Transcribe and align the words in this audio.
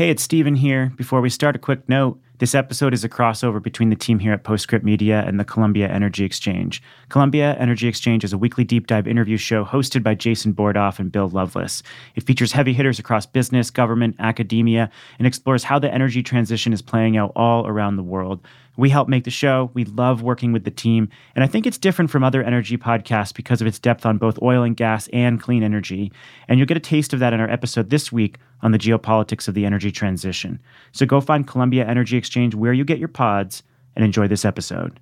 Hey, 0.00 0.08
it's 0.08 0.22
Stephen 0.22 0.54
here. 0.54 0.94
Before 0.96 1.20
we 1.20 1.28
start, 1.28 1.56
a 1.56 1.58
quick 1.58 1.86
note. 1.86 2.18
This 2.38 2.54
episode 2.54 2.94
is 2.94 3.04
a 3.04 3.08
crossover 3.10 3.62
between 3.62 3.90
the 3.90 3.96
team 3.96 4.18
here 4.18 4.32
at 4.32 4.44
Postscript 4.44 4.82
Media 4.82 5.22
and 5.26 5.38
the 5.38 5.44
Columbia 5.44 5.88
Energy 5.88 6.24
Exchange. 6.24 6.82
Columbia 7.10 7.54
Energy 7.58 7.86
Exchange 7.86 8.24
is 8.24 8.32
a 8.32 8.38
weekly 8.38 8.64
deep 8.64 8.86
dive 8.86 9.06
interview 9.06 9.36
show 9.36 9.62
hosted 9.62 10.02
by 10.02 10.14
Jason 10.14 10.54
Bordoff 10.54 11.00
and 11.00 11.12
Bill 11.12 11.28
Loveless. 11.28 11.82
It 12.14 12.22
features 12.22 12.52
heavy 12.52 12.72
hitters 12.72 12.98
across 12.98 13.26
business, 13.26 13.68
government, 13.68 14.16
academia, 14.18 14.90
and 15.18 15.26
explores 15.26 15.64
how 15.64 15.78
the 15.78 15.92
energy 15.92 16.22
transition 16.22 16.72
is 16.72 16.80
playing 16.80 17.18
out 17.18 17.32
all 17.36 17.66
around 17.66 17.96
the 17.96 18.02
world. 18.02 18.40
We 18.78 18.88
help 18.88 19.06
make 19.06 19.24
the 19.24 19.30
show. 19.30 19.70
We 19.74 19.84
love 19.84 20.22
working 20.22 20.52
with 20.52 20.64
the 20.64 20.70
team. 20.70 21.10
And 21.34 21.44
I 21.44 21.46
think 21.46 21.66
it's 21.66 21.76
different 21.76 22.10
from 22.10 22.24
other 22.24 22.42
energy 22.42 22.78
podcasts 22.78 23.34
because 23.34 23.60
of 23.60 23.66
its 23.66 23.78
depth 23.78 24.06
on 24.06 24.16
both 24.16 24.40
oil 24.40 24.62
and 24.62 24.74
gas 24.74 25.08
and 25.12 25.38
clean 25.38 25.62
energy. 25.62 26.10
And 26.48 26.58
you'll 26.58 26.66
get 26.66 26.78
a 26.78 26.80
taste 26.80 27.12
of 27.12 27.20
that 27.20 27.34
in 27.34 27.40
our 27.40 27.50
episode 27.50 27.90
this 27.90 28.10
week 28.10 28.38
on 28.62 28.72
the 28.72 28.78
geopolitics 28.78 29.48
of 29.48 29.54
the 29.54 29.64
energy 29.64 29.90
transition. 29.90 30.60
So 30.92 31.06
go 31.06 31.20
find 31.20 31.46
Columbia 31.46 31.86
Energy 31.86 32.16
Exchange 32.16 32.54
where 32.54 32.72
you 32.72 32.84
get 32.84 32.98
your 32.98 33.08
pods 33.08 33.62
and 33.96 34.04
enjoy 34.04 34.28
this 34.28 34.44
episode. 34.44 35.00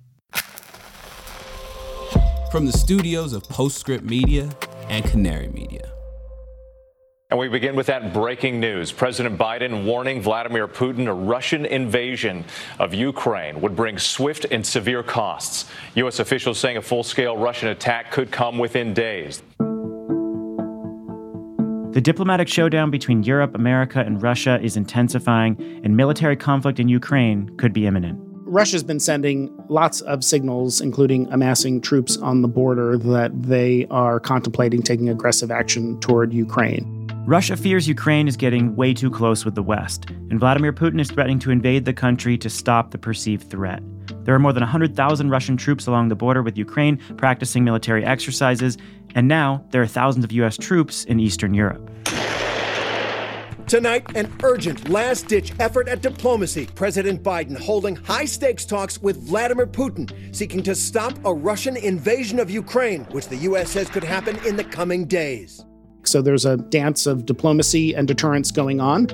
From 2.51 2.65
the 2.65 2.73
studios 2.73 3.33
of 3.33 3.43
Postscript 3.43 4.03
Media 4.03 4.49
and 4.89 5.05
Canary 5.05 5.49
Media. 5.49 5.91
And 7.31 7.37
we 7.37 7.47
begin 7.47 7.75
with 7.75 7.85
that 7.85 8.11
breaking 8.11 8.59
news. 8.59 8.91
President 8.91 9.37
Biden 9.37 9.85
warning 9.85 10.19
Vladimir 10.19 10.67
Putin 10.67 11.07
a 11.07 11.13
Russian 11.13 11.63
invasion 11.67 12.43
of 12.79 12.91
Ukraine 12.91 13.61
would 13.61 13.75
bring 13.75 13.99
swift 13.99 14.47
and 14.49 14.65
severe 14.65 15.03
costs. 15.03 15.69
U.S. 15.93 16.17
officials 16.17 16.57
saying 16.57 16.77
a 16.77 16.81
full 16.81 17.03
scale 17.03 17.37
Russian 17.37 17.69
attack 17.69 18.11
could 18.11 18.31
come 18.31 18.57
within 18.57 18.95
days. 18.95 19.43
The 21.99 22.03
diplomatic 22.03 22.47
showdown 22.47 22.91
between 22.91 23.23
Europe, 23.23 23.53
America, 23.55 23.99
and 23.99 24.23
Russia 24.23 24.57
is 24.61 24.77
intensifying, 24.77 25.57
and 25.83 25.97
military 25.97 26.37
conflict 26.37 26.79
in 26.79 26.87
Ukraine 26.87 27.53
could 27.57 27.73
be 27.73 27.85
imminent. 27.85 28.17
Russia's 28.45 28.85
been 28.85 29.01
sending 29.01 29.53
lots 29.67 29.99
of 29.99 30.23
signals, 30.23 30.79
including 30.79 31.27
amassing 31.29 31.81
troops 31.81 32.15
on 32.15 32.41
the 32.41 32.47
border, 32.47 32.97
that 32.97 33.31
they 33.43 33.85
are 33.91 34.17
contemplating 34.21 34.81
taking 34.81 35.09
aggressive 35.09 35.51
action 35.51 35.99
toward 35.99 36.31
Ukraine. 36.31 36.98
Russia 37.29 37.55
fears 37.55 37.87
Ukraine 37.87 38.27
is 38.27 38.35
getting 38.35 38.75
way 38.75 38.91
too 38.91 39.11
close 39.11 39.45
with 39.45 39.53
the 39.53 39.61
West, 39.61 40.09
and 40.09 40.39
Vladimir 40.39 40.73
Putin 40.73 40.99
is 40.99 41.11
threatening 41.11 41.37
to 41.37 41.51
invade 41.51 41.85
the 41.85 41.93
country 41.93 42.39
to 42.39 42.49
stop 42.49 42.89
the 42.89 42.97
perceived 42.97 43.47
threat. 43.51 43.83
There 44.23 44.33
are 44.33 44.39
more 44.39 44.51
than 44.51 44.61
100,000 44.61 45.29
Russian 45.29 45.55
troops 45.55 45.85
along 45.85 46.07
the 46.07 46.15
border 46.15 46.41
with 46.41 46.57
Ukraine 46.57 46.97
practicing 47.17 47.63
military 47.63 48.03
exercises, 48.03 48.79
and 49.13 49.27
now 49.27 49.63
there 49.69 49.79
are 49.79 49.85
thousands 49.85 50.25
of 50.25 50.31
U.S. 50.31 50.57
troops 50.57 51.03
in 51.03 51.19
Eastern 51.19 51.53
Europe. 51.53 51.87
Tonight, 53.67 54.07
an 54.15 54.35
urgent 54.41 54.89
last 54.89 55.27
ditch 55.27 55.53
effort 55.59 55.87
at 55.87 56.01
diplomacy. 56.01 56.67
President 56.73 57.21
Biden 57.21 57.55
holding 57.55 57.95
high 57.95 58.25
stakes 58.25 58.65
talks 58.65 58.99
with 59.03 59.21
Vladimir 59.27 59.67
Putin, 59.67 60.35
seeking 60.35 60.63
to 60.63 60.73
stop 60.73 61.13
a 61.23 61.31
Russian 61.31 61.77
invasion 61.77 62.39
of 62.39 62.49
Ukraine, 62.49 63.03
which 63.11 63.27
the 63.27 63.37
U.S. 63.49 63.69
says 63.69 63.87
could 63.87 64.03
happen 64.03 64.35
in 64.47 64.55
the 64.55 64.63
coming 64.63 65.05
days. 65.05 65.63
So 66.09 66.23
there's 66.23 66.45
a 66.45 66.57
dance 66.57 67.05
of 67.05 67.25
diplomacy 67.25 67.93
and 67.93 68.07
deterrence 68.07 68.49
going 68.51 68.81
on. 68.81 69.07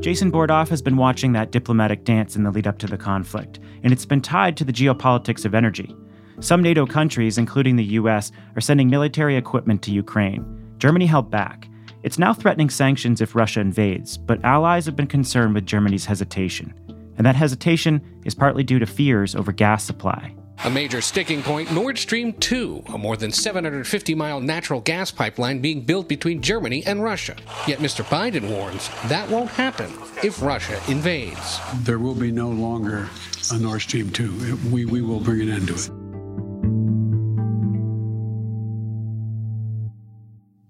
Jason 0.00 0.32
Bordoff 0.32 0.68
has 0.68 0.80
been 0.80 0.96
watching 0.96 1.32
that 1.32 1.50
diplomatic 1.50 2.04
dance 2.04 2.34
in 2.34 2.44
the 2.44 2.50
lead 2.50 2.66
up 2.66 2.78
to 2.78 2.86
the 2.86 2.96
conflict, 2.96 3.58
and 3.82 3.92
it's 3.92 4.06
been 4.06 4.22
tied 4.22 4.56
to 4.56 4.64
the 4.64 4.72
geopolitics 4.72 5.44
of 5.44 5.54
energy. 5.54 5.94
Some 6.40 6.62
NATO 6.62 6.86
countries, 6.86 7.36
including 7.36 7.76
the 7.76 7.84
US, 7.84 8.32
are 8.56 8.62
sending 8.62 8.88
military 8.88 9.36
equipment 9.36 9.82
to 9.82 9.90
Ukraine. 9.90 10.46
Germany 10.78 11.04
held 11.04 11.30
back. 11.30 11.68
It's 12.04 12.18
now 12.18 12.32
threatening 12.32 12.70
sanctions 12.70 13.20
if 13.20 13.34
Russia 13.34 13.60
invades, 13.60 14.16
but 14.16 14.42
allies 14.44 14.86
have 14.86 14.96
been 14.96 15.08
concerned 15.08 15.54
with 15.54 15.66
Germany's 15.66 16.06
hesitation. 16.06 16.72
And 17.18 17.26
that 17.26 17.36
hesitation 17.36 18.00
is 18.24 18.36
partly 18.36 18.62
due 18.62 18.78
to 18.78 18.86
fears 18.86 19.34
over 19.34 19.52
gas 19.52 19.84
supply. 19.84 20.37
A 20.64 20.70
major 20.70 21.00
sticking 21.00 21.40
point 21.40 21.72
Nord 21.72 21.98
Stream 21.98 22.32
2, 22.32 22.84
a 22.92 22.98
more 22.98 23.16
than 23.16 23.30
750 23.30 24.14
mile 24.16 24.40
natural 24.40 24.80
gas 24.80 25.10
pipeline 25.12 25.60
being 25.60 25.82
built 25.82 26.08
between 26.08 26.42
Germany 26.42 26.82
and 26.84 27.02
Russia. 27.02 27.36
Yet 27.68 27.78
Mr. 27.78 28.04
Biden 28.04 28.50
warns 28.50 28.90
that 29.08 29.28
won't 29.30 29.50
happen 29.50 29.90
if 30.24 30.42
Russia 30.42 30.80
invades. 30.88 31.60
There 31.84 32.00
will 32.00 32.14
be 32.14 32.32
no 32.32 32.48
longer 32.48 33.08
a 33.52 33.58
Nord 33.58 33.82
Stream 33.82 34.10
2. 34.10 34.58
We, 34.72 34.84
we 34.84 35.00
will 35.00 35.20
bring 35.20 35.42
an 35.42 35.50
end 35.50 35.68
to 35.68 35.74
it. 35.74 35.90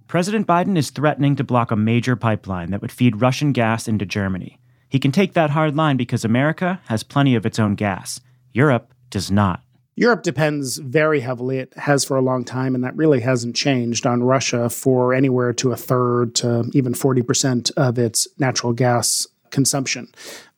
President 0.07 0.47
Biden 0.47 0.77
is 0.77 0.91
threatening 0.91 1.37
to 1.37 1.45
block 1.45 1.71
a 1.71 1.77
major 1.77 2.17
pipeline 2.17 2.71
that 2.71 2.83
would 2.83 2.93
feed 2.93 3.21
Russian 3.21 3.53
gas 3.53 3.89
into 3.89 4.07
Germany. 4.07 4.59
He 4.89 4.99
can 4.99 5.13
take 5.13 5.35
that 5.35 5.51
hard 5.51 5.77
line 5.77 5.97
because 5.97 6.25
America 6.25 6.81
has 6.87 7.03
plenty 7.03 7.35
of 7.35 7.45
its 7.45 7.59
own 7.59 7.75
gas. 7.75 8.21
Europe 8.53 8.95
does 9.11 9.31
not. 9.31 9.63
Europe 9.99 10.23
depends 10.23 10.79
very 10.79 11.19
heavily, 11.19 11.59
it 11.59 11.75
has 11.75 12.05
for 12.05 12.17
a 12.17 12.23
long 12.23 12.45
time, 12.45 12.77
and 12.77 12.85
that 12.85 12.95
really 12.95 13.19
hasn't 13.19 13.57
changed 13.57 14.07
on 14.07 14.23
Russia 14.23 14.71
for 14.71 15.13
anywhere 15.13 15.53
to 15.55 15.73
a 15.73 15.77
third 15.77 16.37
to 16.37 16.71
even 16.73 16.95
40% 16.95 17.73
of 17.77 17.99
its 17.99 18.29
natural 18.39 18.73
gas 18.73 19.27
consumption. 19.51 20.07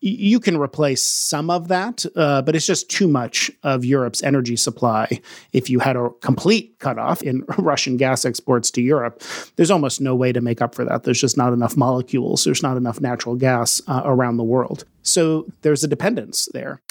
You 0.02 0.40
can 0.40 0.58
replace 0.58 1.02
some 1.02 1.48
of 1.48 1.68
that, 1.68 2.04
uh, 2.16 2.42
but 2.42 2.54
it's 2.54 2.66
just 2.66 2.90
too 2.90 3.08
much 3.08 3.50
of 3.62 3.82
Europe's 3.82 4.22
energy 4.22 4.56
supply. 4.56 5.20
If 5.54 5.70
you 5.70 5.78
had 5.78 5.96
a 5.96 6.10
complete 6.20 6.78
cutoff 6.78 7.22
in 7.22 7.44
Russian 7.58 7.96
gas 7.96 8.26
exports 8.26 8.70
to 8.72 8.82
Europe, 8.82 9.22
there's 9.56 9.70
almost 9.70 10.02
no 10.02 10.14
way 10.14 10.32
to 10.32 10.42
make 10.42 10.60
up 10.60 10.74
for 10.74 10.84
that. 10.84 11.04
There's 11.04 11.20
just 11.20 11.38
not 11.38 11.54
enough 11.54 11.78
molecules, 11.78 12.44
there's 12.44 12.62
not 12.62 12.76
enough 12.76 13.00
natural 13.00 13.36
gas 13.36 13.80
uh, 13.86 14.02
around 14.04 14.36
the 14.36 14.44
world. 14.44 14.84
So 15.02 15.46
there's 15.62 15.82
a 15.82 15.88
dependence 15.88 16.46
there. 16.52 16.82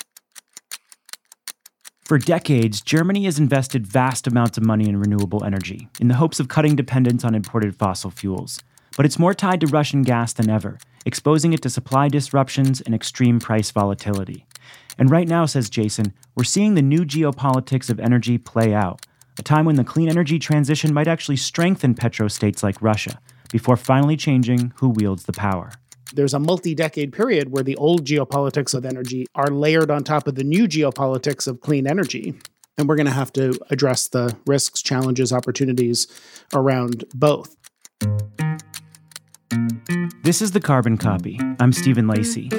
For 2.09 2.17
decades, 2.17 2.81
Germany 2.81 3.25
has 3.25 3.37
invested 3.37 3.85
vast 3.85 4.25
amounts 4.25 4.57
of 4.57 4.65
money 4.65 4.89
in 4.89 4.99
renewable 4.99 5.43
energy 5.43 5.89
in 5.99 6.07
the 6.07 6.15
hopes 6.15 6.39
of 6.39 6.47
cutting 6.47 6.75
dependence 6.75 7.23
on 7.23 7.35
imported 7.35 7.75
fossil 7.75 8.09
fuels. 8.09 8.63
But 8.97 9.05
it's 9.05 9.19
more 9.19 9.35
tied 9.35 9.59
to 9.59 9.67
Russian 9.67 10.01
gas 10.01 10.33
than 10.33 10.49
ever, 10.49 10.79
exposing 11.05 11.53
it 11.53 11.61
to 11.61 11.69
supply 11.69 12.07
disruptions 12.07 12.81
and 12.81 12.95
extreme 12.95 13.39
price 13.39 13.69
volatility. 13.69 14.47
And 14.97 15.11
right 15.11 15.27
now, 15.27 15.45
says 15.45 15.69
Jason, 15.69 16.11
we're 16.33 16.45
seeing 16.45 16.73
the 16.73 16.81
new 16.81 17.05
geopolitics 17.05 17.91
of 17.91 17.99
energy 17.99 18.39
play 18.39 18.73
out, 18.73 19.05
a 19.37 19.43
time 19.43 19.65
when 19.65 19.75
the 19.75 19.83
clean 19.83 20.09
energy 20.09 20.39
transition 20.39 20.91
might 20.91 21.07
actually 21.07 21.37
strengthen 21.37 21.93
petrostates 21.93 22.63
like 22.63 22.81
Russia, 22.81 23.19
before 23.51 23.77
finally 23.77 24.17
changing 24.17 24.73
who 24.77 24.89
wields 24.89 25.25
the 25.25 25.33
power 25.33 25.73
there's 26.13 26.33
a 26.33 26.39
multi 26.39 26.73
decade 26.73 27.13
period 27.13 27.51
where 27.51 27.63
the 27.63 27.75
old 27.75 28.05
geopolitics 28.05 28.73
of 28.73 28.85
energy 28.85 29.27
are 29.35 29.47
layered 29.47 29.91
on 29.91 30.03
top 30.03 30.27
of 30.27 30.35
the 30.35 30.43
new 30.43 30.67
geopolitics 30.67 31.47
of 31.47 31.61
clean 31.61 31.87
energy. 31.87 32.33
And 32.77 32.87
we're 32.87 32.95
going 32.95 33.07
to 33.07 33.11
have 33.11 33.33
to 33.33 33.59
address 33.69 34.07
the 34.07 34.35
risks, 34.47 34.81
challenges, 34.81 35.33
opportunities 35.33 36.07
around 36.53 37.03
both. 37.13 37.55
This 40.23 40.41
is 40.41 40.51
the 40.51 40.61
Carbon 40.61 40.97
Copy. 40.97 41.39
I'm 41.59 41.73
Stephen 41.73 42.07
Lacey. 42.07 42.49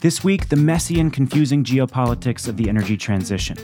This 0.00 0.24
week, 0.24 0.48
the 0.48 0.56
messy 0.56 1.00
and 1.00 1.12
confusing 1.12 1.64
geopolitics 1.64 2.48
of 2.48 2.56
the 2.56 2.68
energy 2.68 2.96
transition. 2.96 3.58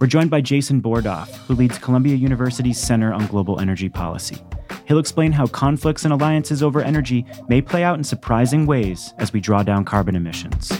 We're 0.00 0.06
joined 0.06 0.30
by 0.30 0.40
Jason 0.40 0.82
Bordoff, 0.82 1.28
who 1.46 1.54
leads 1.54 1.78
Columbia 1.78 2.16
University's 2.16 2.78
Center 2.78 3.12
on 3.12 3.26
Global 3.26 3.60
Energy 3.60 3.88
Policy. 3.88 4.38
He'll 4.86 4.98
explain 4.98 5.32
how 5.32 5.46
conflicts 5.46 6.04
and 6.04 6.12
alliances 6.12 6.62
over 6.62 6.80
energy 6.80 7.26
may 7.48 7.60
play 7.60 7.84
out 7.84 7.98
in 7.98 8.04
surprising 8.04 8.66
ways 8.66 9.14
as 9.18 9.32
we 9.32 9.40
draw 9.40 9.62
down 9.62 9.84
carbon 9.84 10.16
emissions. 10.16 10.72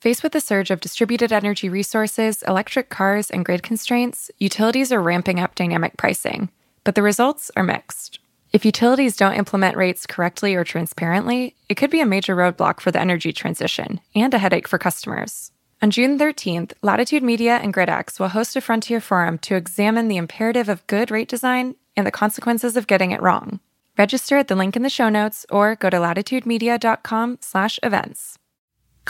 Faced 0.00 0.22
with 0.22 0.32
the 0.32 0.40
surge 0.40 0.70
of 0.70 0.80
distributed 0.80 1.30
energy 1.30 1.68
resources, 1.68 2.42
electric 2.48 2.88
cars, 2.88 3.30
and 3.30 3.44
grid 3.44 3.62
constraints, 3.62 4.30
utilities 4.38 4.90
are 4.92 5.02
ramping 5.02 5.38
up 5.38 5.54
dynamic 5.54 5.98
pricing, 5.98 6.48
but 6.84 6.94
the 6.94 7.02
results 7.02 7.50
are 7.54 7.62
mixed. 7.62 8.18
If 8.52 8.64
utilities 8.64 9.16
don't 9.16 9.34
implement 9.34 9.76
rates 9.76 10.06
correctly 10.06 10.54
or 10.54 10.64
transparently, 10.64 11.54
it 11.68 11.76
could 11.76 11.90
be 11.90 12.00
a 12.00 12.06
major 12.06 12.34
roadblock 12.34 12.80
for 12.80 12.90
the 12.90 13.00
energy 13.00 13.32
transition 13.32 14.00
and 14.14 14.32
a 14.32 14.38
headache 14.38 14.66
for 14.66 14.78
customers. 14.78 15.52
On 15.82 15.90
June 15.90 16.18
13th, 16.18 16.74
Latitude 16.82 17.22
Media 17.22 17.56
and 17.56 17.72
GridX 17.72 18.20
will 18.20 18.28
host 18.28 18.54
a 18.54 18.60
Frontier 18.60 19.00
Forum 19.00 19.38
to 19.38 19.56
examine 19.56 20.08
the 20.08 20.18
imperative 20.18 20.68
of 20.68 20.86
good 20.86 21.10
rate 21.10 21.28
design 21.28 21.74
and 21.96 22.06
the 22.06 22.10
consequences 22.10 22.76
of 22.76 22.86
getting 22.86 23.12
it 23.12 23.22
wrong. 23.22 23.60
Register 23.96 24.36
at 24.36 24.48
the 24.48 24.54
link 24.54 24.76
in 24.76 24.82
the 24.82 24.90
show 24.90 25.08
notes 25.08 25.46
or 25.48 25.76
go 25.76 25.88
to 25.88 25.96
latitudemedia.com/events. 25.96 28.39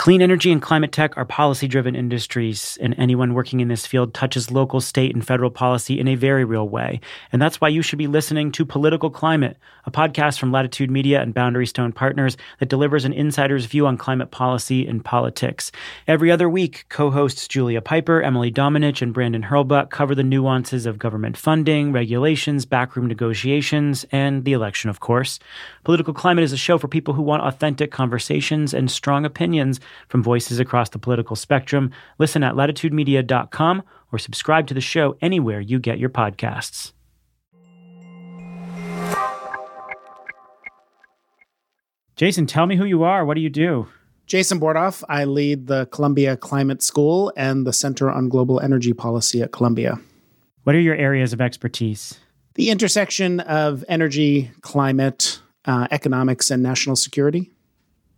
Clean 0.01 0.23
energy 0.23 0.51
and 0.51 0.63
climate 0.63 0.91
tech 0.91 1.15
are 1.15 1.25
policy 1.25 1.67
driven 1.67 1.93
industries, 1.93 2.75
and 2.81 2.95
anyone 2.97 3.35
working 3.35 3.59
in 3.59 3.67
this 3.67 3.85
field 3.85 4.15
touches 4.15 4.49
local, 4.49 4.81
state, 4.81 5.13
and 5.13 5.23
federal 5.23 5.51
policy 5.51 5.99
in 5.99 6.07
a 6.07 6.15
very 6.15 6.43
real 6.43 6.67
way. 6.67 6.99
And 7.31 7.39
that's 7.39 7.61
why 7.61 7.67
you 7.67 7.83
should 7.83 7.99
be 7.99 8.07
listening 8.07 8.51
to 8.53 8.65
Political 8.65 9.11
Climate, 9.11 9.57
a 9.85 9.91
podcast 9.91 10.39
from 10.39 10.51
Latitude 10.51 10.89
Media 10.89 11.21
and 11.21 11.35
Boundary 11.35 11.67
Stone 11.67 11.91
Partners 11.91 12.35
that 12.57 12.67
delivers 12.67 13.05
an 13.05 13.13
insider's 13.13 13.65
view 13.65 13.85
on 13.85 13.95
climate 13.95 14.31
policy 14.31 14.87
and 14.87 15.05
politics. 15.05 15.71
Every 16.07 16.31
other 16.31 16.49
week, 16.49 16.87
co 16.89 17.11
hosts 17.11 17.47
Julia 17.47 17.79
Pyper, 17.79 18.23
Emily 18.23 18.51
Domenech, 18.51 19.03
and 19.03 19.13
Brandon 19.13 19.43
Hurlbut 19.43 19.91
cover 19.91 20.15
the 20.15 20.23
nuances 20.23 20.87
of 20.87 20.97
government 20.97 21.37
funding, 21.37 21.91
regulations, 21.91 22.65
backroom 22.65 23.05
negotiations, 23.05 24.03
and 24.11 24.45
the 24.45 24.53
election, 24.53 24.89
of 24.89 24.99
course. 24.99 25.37
Political 25.83 26.15
Climate 26.15 26.43
is 26.43 26.53
a 26.53 26.57
show 26.57 26.79
for 26.79 26.87
people 26.87 27.13
who 27.13 27.21
want 27.21 27.43
authentic 27.43 27.91
conversations 27.91 28.73
and 28.73 28.89
strong 28.89 29.25
opinions 29.25 29.79
from 30.07 30.23
voices 30.23 30.59
across 30.59 30.89
the 30.89 30.99
political 30.99 31.35
spectrum. 31.35 31.91
Listen 32.19 32.43
at 32.43 32.55
latitudemedia.com 32.55 33.83
or 34.11 34.19
subscribe 34.19 34.67
to 34.67 34.73
the 34.73 34.81
show 34.81 35.15
anywhere 35.21 35.59
you 35.59 35.79
get 35.79 35.99
your 35.99 36.09
podcasts. 36.09 36.91
Jason, 42.15 42.45
tell 42.45 42.67
me 42.67 42.75
who 42.75 42.85
you 42.85 43.03
are. 43.03 43.25
What 43.25 43.33
do 43.33 43.41
you 43.41 43.49
do? 43.49 43.87
Jason 44.27 44.59
Bordoff. 44.59 45.03
I 45.09 45.25
lead 45.25 45.67
the 45.67 45.87
Columbia 45.87 46.37
Climate 46.37 46.81
School 46.81 47.33
and 47.35 47.65
the 47.65 47.73
Center 47.73 48.09
on 48.09 48.29
Global 48.29 48.59
Energy 48.61 48.93
Policy 48.93 49.41
at 49.41 49.51
Columbia. 49.51 49.99
What 50.63 50.75
are 50.75 50.79
your 50.79 50.95
areas 50.95 51.33
of 51.33 51.41
expertise? 51.41 52.19
The 52.53 52.69
intersection 52.69 53.39
of 53.39 53.83
energy, 53.89 54.51
climate, 54.61 55.41
uh, 55.65 55.87
economics, 55.89 56.51
and 56.51 56.61
national 56.61 56.95
security. 56.95 57.51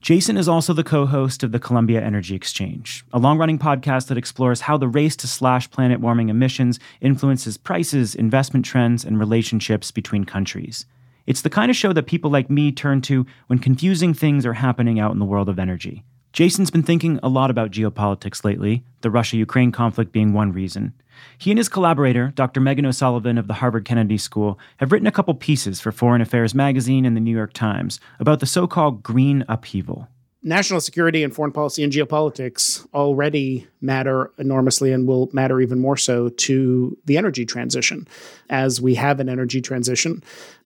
Jason 0.03 0.35
is 0.35 0.49
also 0.49 0.73
the 0.73 0.83
co 0.83 1.05
host 1.05 1.43
of 1.43 1.53
the 1.53 1.59
Columbia 1.61 2.01
Energy 2.01 2.35
Exchange, 2.35 3.05
a 3.13 3.19
long 3.19 3.37
running 3.37 3.57
podcast 3.57 4.07
that 4.07 4.17
explores 4.17 4.59
how 4.59 4.75
the 4.75 4.89
race 4.89 5.15
to 5.15 5.29
slash 5.29 5.71
planet 5.71 6.01
warming 6.01 6.27
emissions 6.27 6.77
influences 6.99 7.55
prices, 7.55 8.13
investment 8.13 8.65
trends, 8.65 9.05
and 9.05 9.17
relationships 9.17 9.91
between 9.91 10.25
countries. 10.25 10.85
It's 11.25 11.41
the 11.41 11.49
kind 11.49 11.71
of 11.71 11.77
show 11.77 11.93
that 11.93 12.05
people 12.05 12.29
like 12.29 12.49
me 12.49 12.69
turn 12.73 12.99
to 13.03 13.25
when 13.47 13.59
confusing 13.59 14.13
things 14.13 14.45
are 14.45 14.51
happening 14.51 14.99
out 14.99 15.13
in 15.13 15.19
the 15.19 15.25
world 15.25 15.47
of 15.47 15.57
energy. 15.57 16.03
Jason's 16.33 16.71
been 16.71 16.81
thinking 16.81 17.19
a 17.21 17.29
lot 17.29 17.51
about 17.51 17.69
geopolitics 17.69 18.43
lately, 18.43 18.83
the 19.01 19.11
Russia 19.11 19.37
Ukraine 19.37 19.71
conflict 19.71 20.11
being 20.11 20.33
one 20.33 20.51
reason. 20.51 20.93
He 21.37 21.51
and 21.51 21.59
his 21.59 21.69
collaborator, 21.69 22.33
Dr. 22.33 22.59
Meghan 22.59 22.87
O'Sullivan 22.87 23.37
of 23.37 23.47
the 23.47 23.53
Harvard 23.53 23.85
Kennedy 23.85 24.17
School, 24.17 24.57
have 24.77 24.91
written 24.91 25.05
a 25.05 25.11
couple 25.11 25.35
pieces 25.35 25.79
for 25.79 25.91
Foreign 25.91 26.21
Affairs 26.21 26.55
magazine 26.55 27.05
and 27.05 27.15
the 27.15 27.21
New 27.21 27.35
York 27.35 27.53
Times 27.53 27.99
about 28.19 28.39
the 28.39 28.47
so 28.47 28.65
called 28.65 29.03
green 29.03 29.45
upheaval. 29.47 30.07
National 30.41 30.81
security 30.81 31.23
and 31.23 31.35
foreign 31.35 31.51
policy 31.51 31.83
and 31.83 31.93
geopolitics 31.93 32.83
already 32.95 33.67
matter 33.79 34.31
enormously 34.39 34.91
and 34.91 35.07
will 35.07 35.29
matter 35.33 35.61
even 35.61 35.79
more 35.79 35.97
so 35.97 36.29
to 36.29 36.97
the 37.05 37.15
energy 37.15 37.45
transition. 37.45 38.07
As 38.49 38.81
we 38.81 38.95
have 38.95 39.19
an 39.19 39.29
energy 39.29 39.61
transition, 39.61 40.23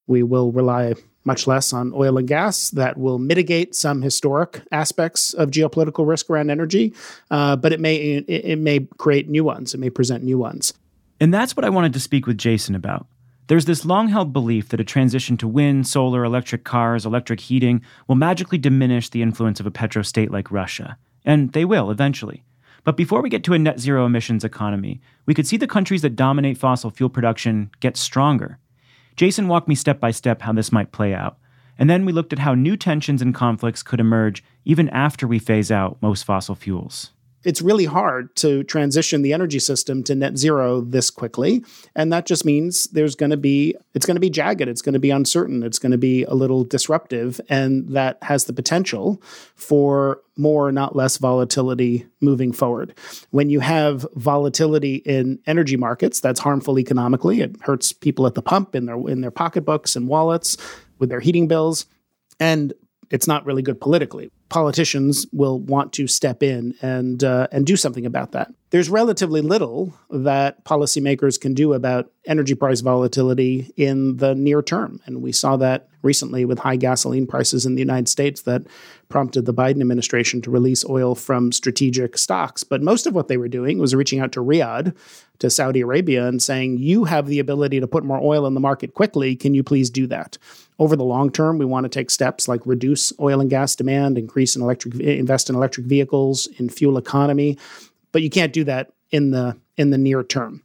we 0.08 0.24
will 0.24 0.54
rely 0.54 0.96
much 1.28 1.46
less 1.46 1.72
on 1.74 1.94
oil 1.94 2.18
and 2.18 2.28
gas. 2.28 2.72
That 2.72 2.98
will 2.98 3.20
mitigate 3.20 3.76
some 3.76 4.02
historic 4.02 4.64
aspects 4.72 5.36
of 5.36 5.52
geopolitical 5.52 6.08
risk 6.08 6.30
around 6.30 6.50
energy, 6.50 6.96
uh, 7.30 7.56
but 7.56 7.72
it 7.72 7.80
may 7.80 7.96
it, 7.96 8.26
it 8.28 8.60
may 8.60 8.80
create 8.98 9.30
new 9.30 9.44
ones. 9.44 9.76
It 9.76 9.80
may 9.80 9.92
present 9.92 10.24
new 10.24 10.40
ones. 10.40 10.74
And 11.20 11.32
that's 11.32 11.56
what 11.56 11.66
I 11.66 11.70
wanted 11.70 11.94
to 11.94 12.00
speak 12.00 12.26
with 12.26 12.38
Jason 12.38 12.74
about. 12.74 13.06
There's 13.48 13.66
this 13.66 13.86
long 13.86 14.10
held 14.10 14.34
belief 14.34 14.70
that 14.70 14.80
a 14.80 14.84
transition 14.84 15.38
to 15.38 15.48
wind, 15.48 15.88
solar, 15.88 16.24
electric 16.24 16.64
cars, 16.66 17.06
electric 17.06 17.40
heating 17.40 17.82
will 18.08 18.16
magically 18.16 18.58
diminish 18.58 19.10
the 19.10 19.22
influence 19.22 19.60
of 19.60 19.66
a 19.66 19.72
petrostate 19.72 20.32
like 20.32 20.52
Russia. 20.52 20.98
And 21.24 21.54
they 21.54 21.64
will 21.64 21.90
eventually. 21.90 22.44
But 22.84 22.98
before 22.98 23.22
we 23.22 23.30
get 23.30 23.44
to 23.46 23.54
a 23.54 23.60
net 23.60 23.80
zero 23.80 24.06
emissions 24.06 24.44
economy, 24.44 25.02
we 25.26 25.34
could 25.34 25.48
see 25.48 25.58
the 25.58 25.68
countries 25.68 26.02
that 26.04 26.16
dominate 26.16 26.58
fossil 26.58 26.90
fuel 26.90 27.10
production 27.10 27.72
get 27.80 27.98
stronger. 27.98 28.60
Jason 29.18 29.48
walked 29.48 29.68
me 29.68 29.76
step 29.76 30.00
by 30.00 30.12
step 30.12 30.44
how 30.44 30.54
this 30.54 30.72
might 30.72 30.92
play 30.92 31.14
out. 31.14 31.38
And 31.78 31.90
then 31.90 32.06
we 32.06 32.14
looked 32.14 32.34
at 32.34 32.40
how 32.40 32.54
new 32.54 32.78
tensions 32.78 33.22
and 33.22 33.34
conflicts 33.36 33.84
could 33.84 34.00
emerge 34.00 34.44
even 34.64 34.90
after 34.90 35.28
we 35.28 35.40
phase 35.40 35.72
out 35.72 35.98
most 36.02 36.24
fossil 36.24 36.56
fuels 36.56 37.12
it's 37.44 37.62
really 37.62 37.86
hard 37.86 38.36
to 38.36 38.64
transition 38.64 39.22
the 39.22 39.32
energy 39.32 39.60
system 39.60 40.04
to 40.04 40.16
net 40.16 40.38
zero 40.38 40.82
this 40.82 41.10
quickly. 41.10 41.64
And 41.96 42.12
that 42.12 42.26
just 42.26 42.46
means 42.46 42.86
there's 42.86 43.16
going 43.16 43.30
to 43.30 43.38
be 43.38 43.76
it's 43.94 44.06
going 44.06 44.16
to 44.16 44.22
be 44.22 44.30
jagged 44.30 44.68
it's 44.68 44.82
going 44.82 44.94
to 44.94 45.00
be 45.00 45.12
uncertain 45.12 45.64
it's 45.64 45.80
going 45.80 45.92
to 45.92 45.98
be 45.98 46.24
a 46.24 46.34
little 46.34 46.64
disruptive 46.64 47.40
and 47.50 47.90
that 47.90 48.18
has 48.22 48.46
the 48.46 48.54
potential 48.54 49.22
for 49.56 50.22
more 50.36 50.72
not 50.72 50.96
less 50.96 51.18
volatility 51.18 52.06
moving 52.22 52.52
forward. 52.52 52.94
When 53.32 53.50
you 53.50 53.60
have 53.60 54.06
volatility 54.16 54.96
in 54.98 55.40
energy 55.48 55.78
markets 55.78 56.20
that's 56.20 56.40
harmful 56.40 56.80
economically. 56.80 57.42
It 57.42 57.56
hurts 57.62 57.94
people 57.94 58.26
at 58.28 58.36
the 58.36 58.42
pump 58.42 58.76
in 58.76 58.86
their 58.86 58.98
in 59.08 59.22
their 59.22 59.32
pocketbooks 59.32 59.96
and 59.96 60.08
wallets 60.08 60.58
with 61.00 61.10
their 61.10 61.20
heating 61.20 61.48
bills 61.48 61.86
and 62.40 62.74
it's 63.10 63.28
not 63.28 63.46
really 63.46 63.62
good 63.62 63.80
politically. 63.80 64.32
Politicians 64.50 65.26
will 65.32 65.60
want 65.60 65.94
to 65.94 66.08
step 66.08 66.42
in 66.42 66.74
and 66.82 67.24
uh, 67.24 67.48
and 67.52 67.66
do 67.66 67.76
something 67.76 68.06
about 68.06 68.32
that. 68.32 68.54
There's 68.70 68.90
relatively 68.90 69.42
little 69.42 69.94
that 70.10 70.64
policymakers 70.66 71.40
can 71.40 71.54
do 71.54 71.74
about 71.74 72.12
energy 72.26 72.56
price 72.56 72.82
volatility 72.82 73.72
in 73.78 74.18
the 74.18 74.36
near 74.36 74.62
term, 74.62 75.02
and 75.06 75.22
we 75.22 75.32
saw 75.32 75.58
that 75.58 75.90
recently 76.02 76.46
with 76.46 76.60
high 76.60 76.76
gasoline 76.76 77.28
prices 77.28 77.66
in 77.66 77.76
the 77.76 77.82
United 77.82 78.08
States 78.08 78.42
that 78.44 78.64
prompted 79.10 79.46
the 79.46 79.54
Biden 79.54 79.82
administration 79.82 80.42
to 80.42 80.52
release 80.52 80.86
oil 80.86 81.16
from 81.16 81.52
strategic 81.52 82.18
stocks. 82.18 82.64
But 82.64 82.82
most 82.82 83.08
of 83.08 83.14
what 83.14 83.28
they 83.28 83.38
were 83.38 83.48
doing 83.48 83.78
was 83.80 83.96
reaching 83.96 84.20
out 84.20 84.32
to 84.34 84.44
Riyadh, 84.44 84.96
to 85.40 85.50
Saudi 85.50 85.82
Arabia, 85.82 86.28
and 86.28 86.42
saying, 86.42 86.78
"You 86.78 87.06
have 87.06 87.28
the 87.28 87.40
ability 87.40 87.80
to 87.80 87.88
put 87.88 88.04
more 88.04 88.20
oil 88.22 88.46
in 88.46 88.54
the 88.54 88.60
market 88.60 88.94
quickly. 88.94 89.36
Can 89.36 89.54
you 89.54 89.64
please 89.64 89.90
do 89.90 90.08
that?" 90.08 90.38
Over 90.80 90.96
the 90.96 91.04
long 91.04 91.32
term, 91.32 91.58
we 91.58 91.66
want 91.66 91.86
to 91.86 91.90
take 91.90 92.10
steps 92.10 92.48
like 92.48 92.62
reduce 92.66 93.12
oil 93.20 93.42
and 93.42 93.50
gas 93.50 93.76
demand, 93.76 94.18
increase 94.18 94.56
in 94.56 94.62
electric, 94.62 94.96
eh, 95.02 95.14
invest 95.14 95.50
in 95.50 95.56
electric 95.56 95.88
vehicles, 95.88 96.48
in 96.58 96.70
fuel 96.70 96.98
economy, 96.98 97.58
but 98.12 98.22
you 98.22 98.30
can't 98.30 98.54
do 98.54 98.64
that 98.66 98.92
in 99.12 99.32
the 99.32 99.56
in 99.78 99.90
the 99.90 99.98
near 99.98 100.24
term. 100.24 100.62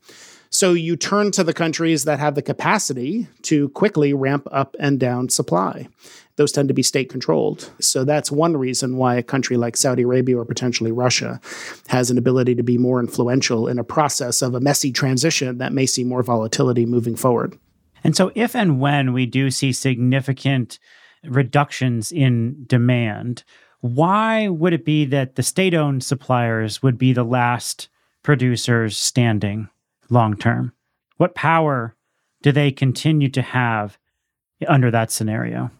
So 0.51 0.75
you 0.75 0.97
turn 0.97 1.31
to 1.33 1.45
the 1.45 1.55
countries 1.55 2.05
that 2.05 2.19
have 2.19 2.35
the 2.35 2.43
capacity 2.43 3.27
to 3.43 3.71
quickly 3.71 4.13
ramp 4.13 4.47
up 4.53 4.77
and 4.79 5.01
down 5.01 5.31
supply. 5.31 5.89
Those 6.37 6.53
tend 6.53 6.69
to 6.69 6.75
be 6.75 6.83
state 6.83 7.11
controlled. 7.11 7.71
So 7.81 8.05
that's 8.05 8.31
one 8.31 8.57
reason 8.57 8.97
why 8.97 9.17
a 9.17 9.23
country 9.23 9.57
like 9.57 9.77
Saudi 9.77 10.03
Arabia 10.03 10.39
or 10.39 10.45
potentially 10.45 10.91
Russia 10.91 11.41
has 11.89 12.11
an 12.11 12.19
ability 12.19 12.55
to 12.55 12.63
be 12.63 12.79
more 12.79 13.01
influential 13.01 13.69
in 13.69 13.79
a 13.79 13.85
process 13.85 14.41
of 14.41 14.55
a 14.55 14.61
messy 14.61 14.93
transition 14.93 15.59
that 15.59 15.73
may 15.73 15.87
see 15.87 16.05
more 16.05 16.23
volatility 16.23 16.87
moving 16.87 17.17
forward. 17.17 17.59
And 18.05 18.17
so, 18.17 18.33
if 18.35 18.57
and 18.57 18.81
when 18.81 19.13
we 19.13 19.27
do 19.27 19.51
see 19.51 19.73
significant 19.73 20.79
reductions 21.25 22.11
in 22.11 22.65
demand, 22.67 23.45
why 23.81 24.49
would 24.49 24.73
it 24.73 24.85
be 24.85 25.05
that 25.07 25.35
the 25.35 25.43
state 25.43 25.75
owned 25.75 26.03
suppliers 26.03 26.83
would 26.83 26.99
be 26.99 27.13
the 27.13 27.25
last 27.25 27.89
producers 28.23 28.97
standing 28.97 29.69
long 30.09 30.37
term? 30.37 30.73
What 31.17 31.35
power 31.35 31.97
do 32.43 32.53
they 32.53 32.71
continue 32.73 33.29
to 33.31 33.43
have 33.43 33.99
under 34.67 34.91
that 34.91 35.11
scenario? 35.11 35.71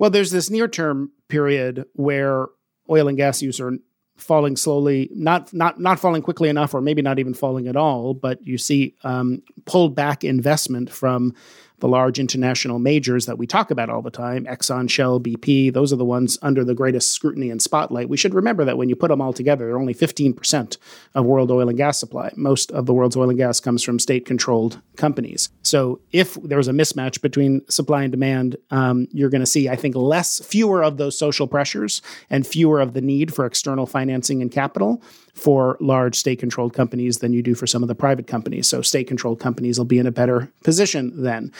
Well, 0.00 0.08
there's 0.08 0.30
this 0.30 0.48
near 0.48 0.66
term 0.66 1.12
period 1.28 1.84
where 1.92 2.46
oil 2.88 3.06
and 3.06 3.18
gas 3.18 3.42
use 3.42 3.60
are 3.60 3.76
falling 4.16 4.56
slowly, 4.56 5.10
not 5.12 5.52
not 5.52 5.78
not 5.78 6.00
falling 6.00 6.22
quickly 6.22 6.48
enough, 6.48 6.72
or 6.72 6.80
maybe 6.80 7.02
not 7.02 7.18
even 7.18 7.34
falling 7.34 7.68
at 7.68 7.76
all. 7.76 8.14
But 8.14 8.38
you 8.46 8.56
see 8.56 8.94
um, 9.04 9.42
pulled 9.66 9.94
back 9.94 10.24
investment 10.24 10.88
from 10.88 11.34
the 11.80 11.88
large 11.88 12.18
international 12.18 12.78
majors 12.78 13.26
that 13.26 13.38
we 13.38 13.46
talk 13.46 13.70
about 13.70 13.90
all 13.90 14.02
the 14.02 14.10
time 14.10 14.44
Exxon, 14.46 14.88
Shell, 14.88 15.20
BP, 15.20 15.72
those 15.72 15.92
are 15.92 15.96
the 15.96 16.04
ones 16.04 16.38
under 16.42 16.64
the 16.64 16.74
greatest 16.74 17.12
scrutiny 17.12 17.50
and 17.50 17.60
spotlight. 17.60 18.08
We 18.08 18.16
should 18.16 18.34
remember 18.34 18.64
that 18.64 18.78
when 18.78 18.88
you 18.88 18.96
put 18.96 19.08
them 19.08 19.20
all 19.20 19.32
together, 19.32 19.66
they're 19.66 19.78
only 19.78 19.94
15% 19.94 20.76
of 21.14 21.24
world 21.24 21.50
oil 21.50 21.68
and 21.68 21.76
gas 21.76 21.98
supply. 21.98 22.32
Most 22.36 22.70
of 22.72 22.86
the 22.86 22.94
world's 22.94 23.16
oil 23.16 23.28
and 23.28 23.38
gas 23.38 23.60
comes 23.60 23.82
from 23.82 23.98
state 23.98 24.24
controlled 24.24 24.80
companies. 24.96 25.48
So 25.62 26.00
if 26.12 26.34
there's 26.34 26.68
a 26.68 26.72
mismatch 26.72 27.20
between 27.20 27.68
supply 27.68 28.02
and 28.02 28.12
demand, 28.12 28.56
um, 28.70 29.08
you're 29.12 29.30
going 29.30 29.40
to 29.40 29.46
see, 29.46 29.68
I 29.68 29.76
think, 29.76 29.96
less, 29.96 30.44
fewer 30.44 30.82
of 30.82 30.96
those 30.96 31.18
social 31.18 31.46
pressures 31.46 32.02
and 32.28 32.46
fewer 32.46 32.80
of 32.80 32.92
the 32.92 33.00
need 33.00 33.34
for 33.34 33.46
external 33.46 33.86
financing 33.86 34.42
and 34.42 34.50
capital 34.50 35.02
for 35.40 35.78
large 35.80 36.16
state 36.16 36.38
controlled 36.38 36.74
companies 36.74 37.18
than 37.18 37.32
you 37.32 37.42
do 37.42 37.54
for 37.54 37.66
some 37.66 37.82
of 37.82 37.88
the 37.88 37.94
private 37.94 38.26
companies. 38.26 38.68
So 38.68 38.82
state 38.82 39.08
controlled 39.08 39.40
companies 39.40 39.78
will 39.78 39.86
be 39.86 39.98
in 39.98 40.06
a 40.06 40.12
better 40.12 40.52
position 40.62 41.22
then. 41.22 41.50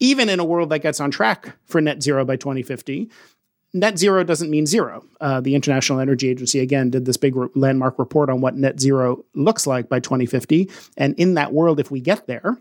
Even 0.00 0.28
in 0.28 0.40
a 0.40 0.44
world 0.44 0.70
that 0.70 0.80
gets 0.80 0.98
on 0.98 1.10
track 1.10 1.56
for 1.66 1.80
net 1.80 2.02
zero 2.02 2.24
by 2.24 2.34
2050, 2.34 3.08
net 3.72 3.98
zero 3.98 4.24
doesn't 4.24 4.50
mean 4.50 4.66
zero. 4.66 5.04
Uh, 5.20 5.40
the 5.40 5.54
International 5.54 6.00
Energy 6.00 6.28
Agency, 6.28 6.58
again, 6.58 6.90
did 6.90 7.04
this 7.04 7.16
big 7.16 7.36
re- 7.36 7.48
landmark 7.54 7.98
report 7.98 8.30
on 8.30 8.40
what 8.40 8.56
net 8.56 8.80
zero 8.80 9.24
looks 9.34 9.66
like 9.66 9.88
by 9.88 10.00
2050. 10.00 10.68
And 10.96 11.14
in 11.14 11.34
that 11.34 11.52
world, 11.52 11.78
if 11.78 11.90
we 11.90 12.00
get 12.00 12.26
there, 12.26 12.58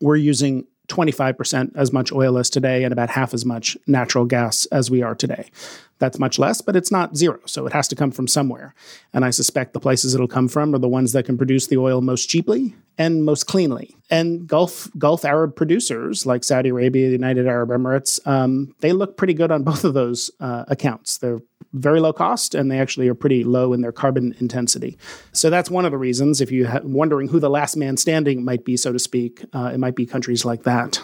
we're 0.00 0.16
using 0.16 0.66
25% 0.88 1.72
as 1.74 1.92
much 1.92 2.12
oil 2.12 2.38
as 2.38 2.50
today 2.50 2.84
and 2.84 2.92
about 2.92 3.10
half 3.10 3.34
as 3.34 3.44
much 3.44 3.76
natural 3.86 4.24
gas 4.24 4.66
as 4.66 4.90
we 4.90 5.02
are 5.02 5.14
today. 5.14 5.50
That's 5.98 6.18
much 6.18 6.38
less, 6.38 6.60
but 6.60 6.76
it's 6.76 6.90
not 6.90 7.16
zero. 7.16 7.40
So 7.46 7.66
it 7.66 7.72
has 7.72 7.88
to 7.88 7.96
come 7.96 8.10
from 8.10 8.28
somewhere. 8.28 8.74
And 9.12 9.24
I 9.24 9.30
suspect 9.30 9.72
the 9.72 9.80
places 9.80 10.14
it'll 10.14 10.28
come 10.28 10.48
from 10.48 10.74
are 10.74 10.78
the 10.78 10.88
ones 10.88 11.12
that 11.12 11.26
can 11.26 11.36
produce 11.36 11.66
the 11.66 11.76
oil 11.76 12.00
most 12.00 12.28
cheaply 12.28 12.74
and 12.98 13.24
most 13.24 13.46
cleanly. 13.46 13.96
And 14.10 14.46
Gulf 14.46 14.90
Gulf 14.98 15.24
Arab 15.24 15.54
producers 15.54 16.26
like 16.26 16.44
Saudi 16.44 16.70
Arabia, 16.70 17.06
the 17.06 17.12
United 17.12 17.46
Arab 17.46 17.70
Emirates, 17.70 18.26
um, 18.26 18.74
they 18.80 18.92
look 18.92 19.16
pretty 19.16 19.34
good 19.34 19.50
on 19.50 19.62
both 19.62 19.84
of 19.84 19.94
those 19.94 20.30
uh, 20.40 20.64
accounts. 20.68 21.18
They're 21.18 21.40
very 21.74 22.00
low 22.00 22.12
cost 22.12 22.54
and 22.54 22.70
they 22.70 22.78
actually 22.78 23.08
are 23.08 23.14
pretty 23.14 23.44
low 23.44 23.72
in 23.72 23.82
their 23.82 23.92
carbon 23.92 24.34
intensity. 24.40 24.98
So 25.32 25.50
that's 25.50 25.70
one 25.70 25.84
of 25.84 25.92
the 25.92 25.98
reasons. 25.98 26.40
If 26.40 26.50
you're 26.50 26.80
wondering 26.82 27.28
who 27.28 27.38
the 27.40 27.50
last 27.50 27.76
man 27.76 27.96
standing 27.96 28.44
might 28.44 28.64
be, 28.64 28.76
so 28.76 28.92
to 28.92 28.98
speak, 28.98 29.44
uh, 29.52 29.70
it 29.74 29.78
might 29.78 29.94
be 29.94 30.06
countries 30.06 30.44
like 30.44 30.62
that. 30.64 31.02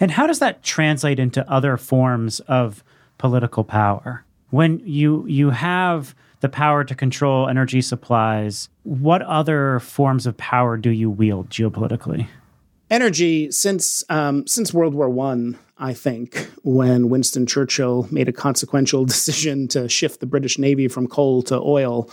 And 0.00 0.10
how 0.10 0.26
does 0.26 0.40
that 0.40 0.64
translate 0.64 1.20
into 1.20 1.48
other 1.50 1.76
forms 1.76 2.40
of 2.40 2.82
political 3.18 3.62
power? 3.62 4.24
When 4.50 4.80
you 4.84 5.24
you 5.26 5.50
have 5.50 6.14
the 6.42 6.48
power 6.48 6.84
to 6.84 6.94
control 6.94 7.48
energy 7.48 7.80
supplies, 7.80 8.68
what 8.82 9.22
other 9.22 9.78
forms 9.78 10.26
of 10.26 10.36
power 10.36 10.76
do 10.76 10.90
you 10.90 11.08
wield 11.08 11.48
geopolitically? 11.48 12.26
Energy 12.90 13.50
since 13.50 14.04
um, 14.10 14.46
since 14.46 14.74
World 14.74 14.92
War 14.92 15.08
One, 15.08 15.58
I, 15.78 15.90
I 15.90 15.94
think, 15.94 16.50
when 16.62 17.08
Winston 17.08 17.46
Churchill 17.46 18.06
made 18.10 18.28
a 18.28 18.32
consequential 18.32 19.04
decision 19.14 19.68
to 19.68 19.88
shift 19.88 20.20
the 20.20 20.26
British 20.26 20.58
Navy 20.58 20.88
from 20.88 21.06
coal 21.06 21.42
to 21.44 21.58
oil, 21.58 22.10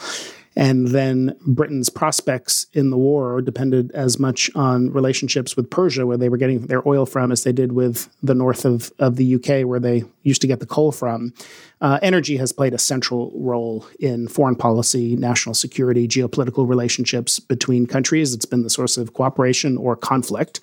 and 0.55 0.89
then 0.89 1.35
Britain's 1.45 1.89
prospects 1.89 2.65
in 2.73 2.91
the 2.91 2.97
war 2.97 3.41
depended 3.41 3.91
as 3.91 4.19
much 4.19 4.49
on 4.55 4.91
relationships 4.91 5.57
with 5.57 5.69
Persia, 5.69 6.05
where 6.05 6.17
they 6.17 6.29
were 6.29 6.37
getting 6.37 6.67
their 6.67 6.87
oil 6.87 7.05
from, 7.05 7.31
as 7.31 7.43
they 7.43 7.51
did 7.51 7.71
with 7.71 8.09
the 8.21 8.35
north 8.35 8.63
of, 8.63 8.91
of 8.99 9.15
the 9.15 9.35
UK, 9.35 9.67
where 9.67 9.79
they 9.79 10.03
used 10.23 10.41
to 10.41 10.47
get 10.47 10.59
the 10.59 10.65
coal 10.65 10.91
from. 10.91 11.33
Uh, 11.81 11.99
energy 12.01 12.37
has 12.37 12.51
played 12.51 12.73
a 12.73 12.77
central 12.77 13.31
role 13.35 13.85
in 13.99 14.27
foreign 14.27 14.55
policy, 14.55 15.15
national 15.15 15.55
security, 15.55 16.07
geopolitical 16.07 16.67
relationships 16.67 17.39
between 17.39 17.85
countries. 17.85 18.33
It's 18.33 18.45
been 18.45 18.63
the 18.63 18.69
source 18.69 18.97
of 18.97 19.13
cooperation 19.13 19.77
or 19.77 19.95
conflict. 19.95 20.59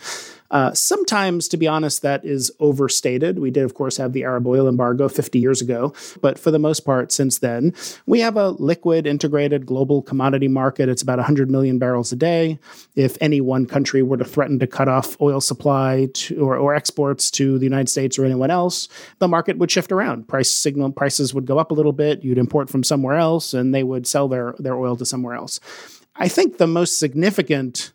Uh, 0.51 0.73
sometimes, 0.73 1.49
to 1.49 1.57
be 1.57 1.67
honest, 1.67 2.03
that 2.03 2.25
is 2.25 2.53
overstated. 2.61 3.39
We 3.39 3.51
did, 3.51 3.65
of 3.65 3.75
course, 3.75 3.97
have 3.97 4.13
the 4.13 4.25
Arab 4.25 4.47
oil 4.47 4.69
embargo 4.69 5.09
50 5.09 5.39
years 5.39 5.61
ago, 5.61 5.93
but 6.21 6.39
for 6.39 6.51
the 6.51 6.59
most 6.59 6.81
part, 6.81 7.13
since 7.13 7.39
then, 7.39 7.75
we 8.07 8.21
have 8.21 8.37
a 8.37 8.51
liquid, 8.51 9.07
integrated 9.07 9.67
global 9.67 10.03
commodity 10.03 10.49
market. 10.49 10.89
It's 10.89 11.03
about 11.03 11.19
100 11.19 11.51
million 11.51 11.79
barrels 11.79 12.13
a 12.13 12.17
day. 12.17 12.59
If 12.95 13.17
any 13.21 13.41
one 13.41 13.67
country 13.67 14.03
were 14.03 14.17
to 14.17 14.25
threaten 14.25 14.59
to 14.61 14.67
cut 14.67 14.89
off 14.89 15.21
oil 15.21 15.41
supply 15.41 16.09
to, 16.15 16.41
or, 16.41 16.57
or 16.57 16.75
exports 16.75 17.31
to 17.33 17.59
the 17.59 17.65
United 17.65 17.89
States 17.89 18.19
or 18.19 18.25
anyone 18.25 18.51
else, 18.51 18.89
the 19.19 19.29
market 19.47 19.59
would 19.59 19.71
shift 19.71 19.93
around. 19.93 20.27
Price 20.27 20.51
signal 20.51 20.91
prices 20.91 21.33
would 21.33 21.47
go 21.47 21.57
up 21.57 21.71
a 21.71 21.75
little 21.75 21.93
bit. 21.93 22.25
You'd 22.25 22.37
import 22.37 22.69
from 22.69 22.83
somewhere 22.83 23.15
else, 23.15 23.55
and 23.55 23.73
they 23.73 23.85
would 23.85 24.05
sell 24.05 24.27
their, 24.27 24.57
their 24.59 24.75
oil 24.75 24.97
to 24.97 25.07
somewhere 25.07 25.35
else. 25.35 25.61
I 26.17 26.27
think 26.27 26.59
the 26.59 26.67
most 26.67 26.99
significant 26.99 27.93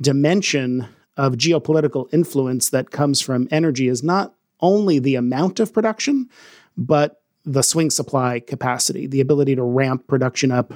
dimension 0.00 0.88
of 1.16 1.34
geopolitical 1.34 2.12
influence 2.12 2.70
that 2.70 2.90
comes 2.90 3.20
from 3.20 3.46
energy 3.52 3.86
is 3.86 4.02
not 4.02 4.34
only 4.58 4.98
the 4.98 5.14
amount 5.14 5.60
of 5.60 5.72
production, 5.72 6.28
but 6.76 7.22
the 7.44 7.62
swing 7.62 7.90
supply 7.90 8.40
capacity, 8.40 9.06
the 9.06 9.20
ability 9.20 9.54
to 9.54 9.62
ramp 9.62 10.08
production 10.08 10.50
up 10.50 10.74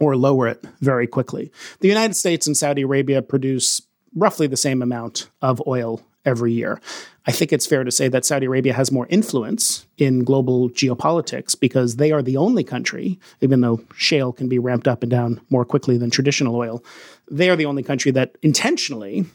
or 0.00 0.16
lower 0.16 0.48
it 0.48 0.62
very 0.80 1.06
quickly. 1.06 1.50
The 1.80 1.88
United 1.88 2.14
States 2.14 2.46
and 2.46 2.54
Saudi 2.56 2.82
Arabia 2.82 3.22
produce 3.22 3.80
roughly 4.14 4.46
the 4.46 4.56
same 4.56 4.82
amount 4.82 5.30
of 5.40 5.62
oil 5.66 6.02
every 6.24 6.52
year. 6.52 6.80
I 7.26 7.32
think 7.32 7.52
it's 7.52 7.66
fair 7.66 7.84
to 7.84 7.90
say 7.90 8.08
that 8.08 8.24
Saudi 8.24 8.46
Arabia 8.46 8.72
has 8.72 8.90
more 8.90 9.06
influence 9.08 9.86
in 9.98 10.24
global 10.24 10.70
geopolitics 10.70 11.58
because 11.58 11.96
they 11.96 12.12
are 12.12 12.22
the 12.22 12.36
only 12.36 12.64
country, 12.64 13.18
even 13.40 13.60
though 13.60 13.80
shale 13.94 14.32
can 14.32 14.48
be 14.48 14.58
ramped 14.58 14.88
up 14.88 15.02
and 15.02 15.10
down 15.10 15.40
more 15.50 15.64
quickly 15.64 15.98
than 15.98 16.10
traditional 16.10 16.56
oil, 16.56 16.84
they 17.30 17.48
are 17.48 17.56
the 17.56 17.66
only 17.66 17.82
country 17.82 18.10
that 18.12 18.36
intentionally, 18.42 19.26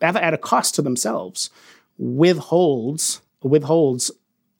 at 0.00 0.34
a 0.34 0.38
cost 0.38 0.74
to 0.74 0.82
themselves, 0.82 1.50
withholds 1.98 3.20
withholds 3.44 4.10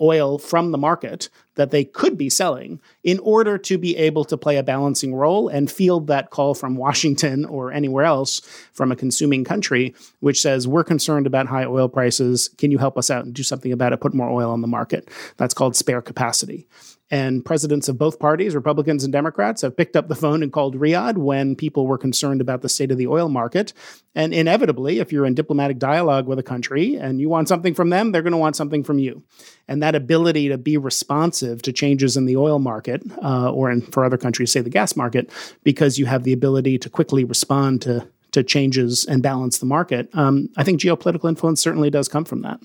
oil 0.01 0.39
from 0.39 0.71
the 0.71 0.79
market 0.79 1.29
that 1.55 1.71
they 1.71 1.85
could 1.85 2.19
be 2.19 2.29
selling 2.29 2.81
in 3.03 3.19
order 3.21 3.57
to 3.57 3.79
be 3.79 3.97
able 3.97 4.25
to 4.25 4.37
play 4.37 4.57
a 4.57 4.63
balancing 4.63 5.15
role 5.15 5.49
and 5.49 5.71
field 5.71 6.07
that 6.09 6.31
call 6.31 6.55
from 6.55 6.77
Washington 6.85 7.45
or 7.45 7.73
anywhere 7.73 8.05
else 8.05 8.41
from 8.73 8.91
a 8.91 8.97
consuming 8.97 9.45
country, 9.45 9.95
which 10.21 10.41
says, 10.41 10.67
We're 10.67 10.85
concerned 10.85 11.27
about 11.27 11.47
high 11.47 11.65
oil 11.65 11.89
prices. 11.89 12.49
Can 12.59 12.71
you 12.71 12.79
help 12.79 12.99
us 12.99 13.11
out 13.11 13.25
and 13.25 13.35
do 13.35 13.43
something 13.43 13.73
about 13.73 13.93
it? 13.93 14.01
Put 14.01 14.15
more 14.15 14.31
oil 14.31 14.51
on 14.51 14.61
the 14.61 14.67
market. 14.67 15.09
That's 15.37 15.55
called 15.55 15.77
spare 15.77 16.03
capacity. 16.03 16.67
And 17.11 17.45
presidents 17.45 17.89
of 17.89 17.99
both 17.99 18.19
parties, 18.19 18.55
Republicans 18.55 19.05
and 19.05 19.13
Democrats, 19.13 19.61
have 19.63 19.77
picked 19.77 19.95
up 19.95 20.09
the 20.09 20.15
phone 20.15 20.43
and 20.43 20.53
called 20.53 20.77
Riyadh 20.77 21.19
when 21.19 21.55
people 21.55 21.87
were 21.87 21.99
concerned 21.99 22.41
about 22.41 22.63
the 22.63 22.69
state 22.69 22.91
of 22.91 22.97
the 22.97 23.07
oil 23.07 23.29
market. 23.29 23.75
And 24.15 24.33
inevitably, 24.33 25.01
if 25.01 25.13
you're 25.13 25.27
in 25.27 25.35
diplomatic 25.35 25.79
dialogue 25.79 26.27
with 26.27 26.39
a 26.39 26.43
country 26.43 26.97
and 26.97 27.21
you 27.21 27.29
want 27.29 27.49
something 27.49 27.75
from 27.75 27.91
them, 27.91 28.11
they're 28.11 28.23
going 28.23 28.33
to 28.33 28.39
want 28.39 28.57
something 28.57 28.83
from 28.83 28.99
you. 28.99 29.23
And 29.69 29.83
that 29.83 29.95
ability 29.95 30.49
to 30.49 30.57
be 30.57 30.77
responsive 30.79 31.61
to 31.63 31.73
changes 31.73 32.17
in 32.17 32.25
the 32.25 32.37
oil 32.37 32.59
market, 32.59 33.03
uh, 33.23 33.51
or 33.53 33.71
in, 33.71 33.83
for 33.83 34.05
other 34.05 34.19
countries, 34.19 34.51
say 34.51 34.63
the 34.63 34.71
gas 34.71 34.97
market, 34.97 35.31
because 35.63 35.99
you 35.99 36.07
have 36.07 36.25
the 36.25 36.33
ability 36.33 36.79
to 36.79 36.89
quickly 36.89 37.25
respond 37.25 37.83
to 37.83 38.09
to 38.33 38.43
changes 38.43 39.05
and 39.05 39.23
balance 39.23 39.59
the 39.59 39.67
market. 39.67 40.09
Um, 40.13 40.49
I 40.57 40.65
think 40.65 40.81
geopolitical 40.81 41.29
influence 41.29 41.61
certainly 41.61 41.89
does 41.89 42.09
come 42.09 42.25
from 42.25 42.43
that. 42.43 42.59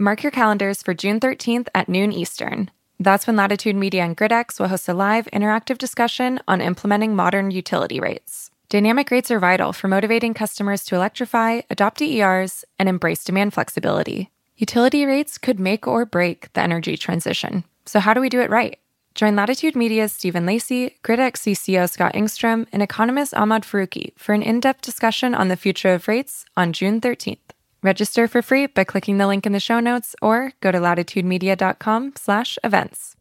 Mark 0.00 0.22
your 0.22 0.32
calendars 0.32 0.82
for 0.82 0.94
June 0.94 1.20
13th 1.20 1.68
at 1.74 1.86
noon 1.86 2.10
Eastern. 2.10 2.70
That's 2.98 3.26
when 3.26 3.36
Latitude 3.36 3.76
Media 3.76 4.02
and 4.02 4.16
GridX 4.16 4.58
will 4.58 4.68
host 4.68 4.88
a 4.88 4.94
live 4.94 5.26
interactive 5.26 5.76
discussion 5.76 6.40
on 6.48 6.62
implementing 6.62 7.14
modern 7.14 7.50
utility 7.50 8.00
rates. 8.00 8.50
Dynamic 8.70 9.10
rates 9.10 9.30
are 9.30 9.38
vital 9.38 9.74
for 9.74 9.88
motivating 9.88 10.32
customers 10.32 10.86
to 10.86 10.94
electrify, 10.94 11.60
adopt 11.68 11.98
DERs, 11.98 12.64
and 12.78 12.88
embrace 12.88 13.24
demand 13.24 13.52
flexibility. 13.52 14.30
Utility 14.56 15.04
rates 15.04 15.36
could 15.36 15.60
make 15.60 15.86
or 15.86 16.06
break 16.06 16.50
the 16.54 16.62
energy 16.62 16.96
transition. 16.96 17.64
So, 17.84 18.00
how 18.00 18.14
do 18.14 18.22
we 18.22 18.30
do 18.30 18.40
it 18.40 18.48
right? 18.48 18.78
Join 19.14 19.36
Latitude 19.36 19.76
Media's 19.76 20.14
Stephen 20.14 20.46
Lacey, 20.46 20.96
GridX 21.04 21.32
CCO 21.32 21.90
Scott 21.90 22.14
Engstrom, 22.14 22.66
and 22.72 22.82
economist 22.82 23.34
Ahmad 23.34 23.64
Faruqui 23.64 24.14
for 24.16 24.32
an 24.32 24.42
in 24.42 24.60
depth 24.60 24.80
discussion 24.80 25.34
on 25.34 25.48
the 25.48 25.58
future 25.58 25.92
of 25.92 26.08
rates 26.08 26.46
on 26.56 26.72
June 26.72 27.02
13th. 27.02 27.36
Register 27.82 28.28
for 28.28 28.42
free 28.42 28.66
by 28.66 28.84
clicking 28.84 29.16
the 29.16 29.26
link 29.26 29.46
in 29.46 29.52
the 29.52 29.60
show 29.60 29.80
notes 29.80 30.14
or 30.20 30.52
go 30.60 30.70
to 30.70 30.78
latitudemedia.com 30.78 32.12
slash 32.16 32.58
events. 32.62 33.16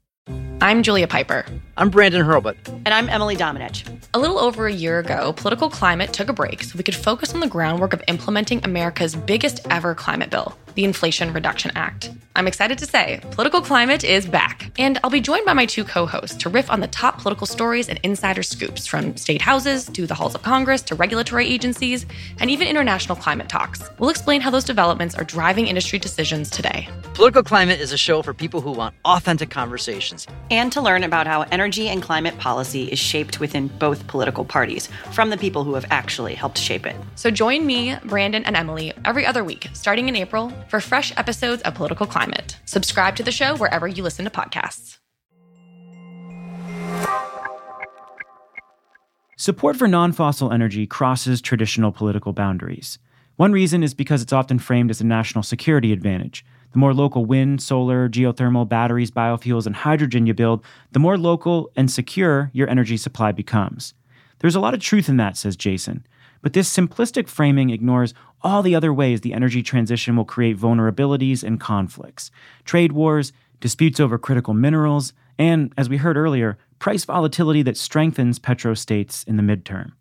I'm 0.62 0.84
Julia 0.84 1.08
Pyper. 1.08 1.46
I'm 1.78 1.90
Brandon 1.90 2.22
Hurlbut. 2.22 2.58
And 2.68 2.90
I'm 2.90 3.08
Emily 3.08 3.38
Domenech. 3.38 3.88
A 4.14 4.20
little 4.20 4.38
over 4.38 4.68
a 4.68 4.74
year 4.74 5.00
ago, 5.00 5.32
political 5.32 5.70
climate 5.70 6.12
took 6.12 6.28
a 6.28 6.34
break 6.34 6.64
so 6.64 6.78
we 6.78 6.84
could 6.84 6.96
focus 6.96 7.34
on 7.34 7.40
the 7.40 7.48
groundwork 7.48 7.94
of 7.94 8.04
implementing 8.10 8.64
America's 8.66 9.16
biggest 9.16 9.66
ever 9.70 9.96
climate 9.96 10.30
bill, 10.30 10.58
the 10.80 10.86
Inflation 10.86 11.34
Reduction 11.34 11.72
Act. 11.76 12.10
I'm 12.38 12.48
excited 12.48 12.78
to 12.78 12.86
say, 12.86 13.20
political 13.32 13.60
climate 13.60 14.06
is 14.06 14.26
back. 14.26 14.72
And 14.80 14.98
I'll 15.04 15.10
be 15.10 15.20
joined 15.20 15.46
by 15.46 15.52
my 15.52 15.66
two 15.66 15.84
co 15.84 16.06
hosts 16.06 16.38
to 16.38 16.50
riff 16.50 16.72
on 16.72 16.80
the 16.80 16.88
top 16.88 17.20
political 17.20 17.46
stories 17.46 17.90
and 17.90 18.00
insider 18.02 18.44
scoops 18.44 18.88
from 18.88 19.18
state 19.18 19.42
houses 19.42 19.88
to 19.88 20.08
the 20.08 20.14
halls 20.14 20.36
of 20.36 20.42
Congress 20.42 20.82
to 20.84 20.96
regulatory 20.96 21.48
agencies 21.48 22.06
and 22.40 22.50
even 22.50 22.70
international 22.70 23.18
climate 23.18 23.50
talks. 23.50 23.82
We'll 24.00 24.10
explain 24.10 24.40
how 24.40 24.52
those 24.52 24.64
developments 24.64 25.16
are 25.16 25.26
driving 25.26 25.68
industry 25.68 26.00
decisions 26.00 26.50
today. 26.50 26.88
Political 27.14 27.44
Climate 27.44 27.82
is 27.82 27.92
a 27.92 27.98
show 27.98 28.22
for 28.22 28.34
people 28.34 28.62
who 28.62 28.72
want 28.72 28.96
authentic 29.04 29.50
conversations 29.50 30.26
and 30.50 30.72
to 30.72 30.80
learn 30.80 31.04
about 31.04 31.28
how 31.28 31.42
energy 31.52 31.90
and 31.90 32.02
climate 32.02 32.38
policy 32.38 32.86
is 32.86 33.00
shaped 33.00 33.42
within 33.42 33.68
both 33.68 34.08
political 34.08 34.46
parties 34.46 34.88
from 35.12 35.30
the 35.30 35.38
people 35.38 35.66
who 35.66 35.74
have 35.74 35.86
actually 35.90 36.36
helped 36.36 36.58
shape 36.58 36.86
it. 36.86 36.96
So 37.16 37.30
join 37.30 37.66
me, 37.66 37.98
Brandon, 38.06 38.46
and 38.46 38.56
Emily 38.56 38.94
every 39.04 39.26
other 39.26 39.44
week, 39.44 39.68
starting 39.74 40.08
in 40.08 40.16
April, 40.16 40.54
for 40.70 40.80
fresh 40.80 41.12
episodes 41.18 41.62
of 41.64 41.76
Political 41.76 42.08
Climate. 42.08 42.58
Subscribe 42.66 43.16
to 43.18 43.24
the 43.24 43.32
show 43.32 43.58
wherever 43.58 43.88
you 43.88 44.04
listen 44.04 44.26
to 44.26 44.32
podcasts. 44.32 45.00
Support 49.38 49.78
for 49.78 49.88
non 49.88 50.12
fossil 50.12 50.52
energy 50.52 50.86
crosses 50.86 51.42
traditional 51.42 51.92
political 51.92 52.34
boundaries. 52.34 53.00
One 53.38 53.54
reason 53.54 53.84
is 53.84 53.94
because 53.94 54.22
it's 54.22 54.34
often 54.34 54.60
framed 54.60 54.92
as 54.92 55.00
a 55.00 55.06
national 55.06 55.44
security 55.44 55.94
advantage. 55.94 56.46
The 56.74 56.78
more 56.78 56.94
local 56.94 57.24
wind, 57.24 57.62
solar, 57.62 58.10
geothermal, 58.10 58.68
batteries, 58.68 59.12
biofuels, 59.12 59.66
and 59.66 59.78
hydrogen 59.78 60.28
you 60.28 60.34
build, 60.34 60.64
the 60.92 61.00
more 61.00 61.18
local 61.18 61.72
and 61.78 61.90
secure 61.90 62.52
your 62.54 62.70
energy 62.70 62.98
supply 62.98 63.32
becomes. 63.32 63.94
There's 64.40 64.56
a 64.56 64.60
lot 64.60 64.74
of 64.74 64.82
truth 64.82 65.08
in 65.08 65.16
that, 65.18 65.38
says 65.38 65.56
Jason. 65.56 66.06
But 66.42 66.54
this 66.54 66.74
simplistic 66.74 67.28
framing 67.28 67.70
ignores 67.70 68.14
all 68.42 68.62
the 68.62 68.76
other 68.76 68.94
ways 68.94 69.22
the 69.22 69.34
energy 69.34 69.62
transition 69.62 70.16
will 70.16 70.26
create 70.26 70.58
vulnerabilities 70.58 71.44
and 71.44 71.60
conflicts 71.60 72.32
trade 72.64 72.94
wars, 72.94 73.34
disputes 73.60 74.00
over 74.00 74.18
critical 74.18 74.54
minerals, 74.54 75.14
and, 75.38 75.74
as 75.78 75.90
we 75.90 75.98
heard 75.98 76.18
earlier, 76.18 76.58
price 76.80 77.04
volatility 77.06 77.62
that 77.64 77.78
strengthens 77.78 78.40
petrostates 78.40 79.28
in 79.28 79.38
the 79.38 79.44
midterm. 79.44 79.92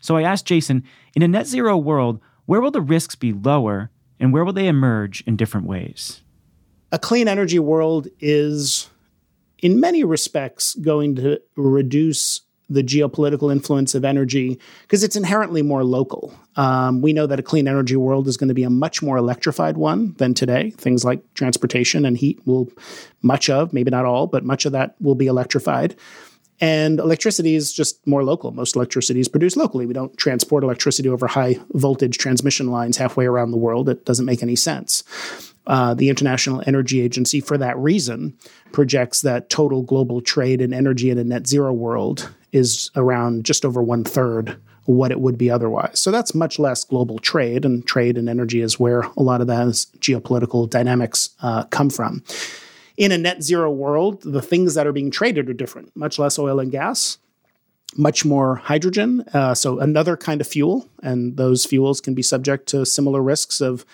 So 0.00 0.16
I 0.16 0.22
asked 0.22 0.46
Jason 0.46 0.84
in 1.14 1.22
a 1.22 1.28
net 1.28 1.46
zero 1.46 1.76
world, 1.76 2.20
where 2.46 2.60
will 2.60 2.70
the 2.70 2.80
risks 2.80 3.14
be 3.14 3.32
lower 3.32 3.90
and 4.20 4.32
where 4.32 4.44
will 4.44 4.52
they 4.52 4.68
emerge 4.68 5.22
in 5.26 5.36
different 5.36 5.66
ways? 5.66 6.22
A 6.92 6.98
clean 6.98 7.26
energy 7.28 7.58
world 7.58 8.08
is, 8.20 8.88
in 9.58 9.80
many 9.80 10.04
respects, 10.04 10.74
going 10.76 11.16
to 11.16 11.40
reduce 11.56 12.42
the 12.68 12.82
geopolitical 12.82 13.52
influence 13.52 13.94
of 13.94 14.04
energy 14.04 14.58
because 14.82 15.04
it's 15.04 15.16
inherently 15.16 15.62
more 15.62 15.84
local. 15.84 16.34
Um, 16.56 17.00
we 17.00 17.12
know 17.12 17.26
that 17.26 17.38
a 17.38 17.42
clean 17.42 17.68
energy 17.68 17.96
world 17.96 18.26
is 18.26 18.36
going 18.36 18.48
to 18.48 18.54
be 18.54 18.64
a 18.64 18.70
much 18.70 19.02
more 19.02 19.16
electrified 19.16 19.76
one 19.76 20.14
than 20.14 20.34
today. 20.34 20.70
Things 20.70 21.04
like 21.04 21.22
transportation 21.34 22.04
and 22.04 22.16
heat 22.16 22.44
will, 22.44 22.70
much 23.22 23.48
of, 23.48 23.72
maybe 23.72 23.90
not 23.90 24.04
all, 24.04 24.26
but 24.26 24.44
much 24.44 24.66
of 24.66 24.72
that 24.72 24.96
will 25.00 25.14
be 25.14 25.26
electrified. 25.26 25.94
And 26.60 26.98
electricity 26.98 27.54
is 27.54 27.72
just 27.72 28.04
more 28.06 28.24
local. 28.24 28.50
Most 28.50 28.76
electricity 28.76 29.20
is 29.20 29.28
produced 29.28 29.56
locally. 29.56 29.84
We 29.84 29.92
don't 29.92 30.16
transport 30.16 30.64
electricity 30.64 31.08
over 31.08 31.26
high 31.26 31.58
voltage 31.72 32.16
transmission 32.16 32.70
lines 32.70 32.96
halfway 32.96 33.26
around 33.26 33.50
the 33.50 33.58
world. 33.58 33.88
It 33.88 34.06
doesn't 34.06 34.24
make 34.24 34.42
any 34.42 34.56
sense. 34.56 35.04
Uh, 35.66 35.94
the 35.94 36.08
International 36.08 36.62
Energy 36.66 37.00
Agency, 37.00 37.40
for 37.40 37.58
that 37.58 37.76
reason, 37.76 38.36
projects 38.72 39.22
that 39.22 39.50
total 39.50 39.82
global 39.82 40.20
trade 40.20 40.60
in 40.60 40.72
energy 40.72 41.10
in 41.10 41.18
a 41.18 41.24
net 41.24 41.46
zero 41.46 41.72
world 41.72 42.32
is 42.52 42.90
around 42.94 43.44
just 43.44 43.64
over 43.64 43.82
one 43.82 44.04
third 44.04 44.56
what 44.84 45.10
it 45.10 45.20
would 45.20 45.36
be 45.36 45.50
otherwise. 45.50 45.98
So 45.98 46.12
that's 46.12 46.34
much 46.34 46.60
less 46.60 46.84
global 46.84 47.18
trade, 47.18 47.64
and 47.64 47.84
trade 47.84 48.16
and 48.16 48.28
energy 48.28 48.60
is 48.60 48.78
where 48.78 49.00
a 49.16 49.22
lot 49.22 49.40
of 49.40 49.48
those 49.48 49.86
geopolitical 49.98 50.70
dynamics 50.70 51.30
uh, 51.42 51.64
come 51.64 51.90
from. 51.90 52.22
In 52.96 53.10
a 53.10 53.18
net 53.18 53.42
zero 53.42 53.70
world, 53.70 54.22
the 54.22 54.40
things 54.40 54.74
that 54.74 54.86
are 54.86 54.92
being 54.92 55.10
traded 55.10 55.50
are 55.50 55.54
different, 55.54 55.94
much 55.96 56.18
less 56.18 56.38
oil 56.38 56.60
and 56.60 56.70
gas. 56.70 57.18
Much 57.96 58.24
more 58.24 58.56
hydrogen, 58.56 59.24
uh, 59.32 59.54
so 59.54 59.78
another 59.78 60.16
kind 60.16 60.40
of 60.40 60.46
fuel, 60.46 60.88
and 61.02 61.36
those 61.36 61.64
fuels 61.64 62.00
can 62.00 62.14
be 62.14 62.22
subject 62.22 62.66
to 62.68 62.84
similar 62.84 63.22
risks 63.22 63.60
of 63.60 63.86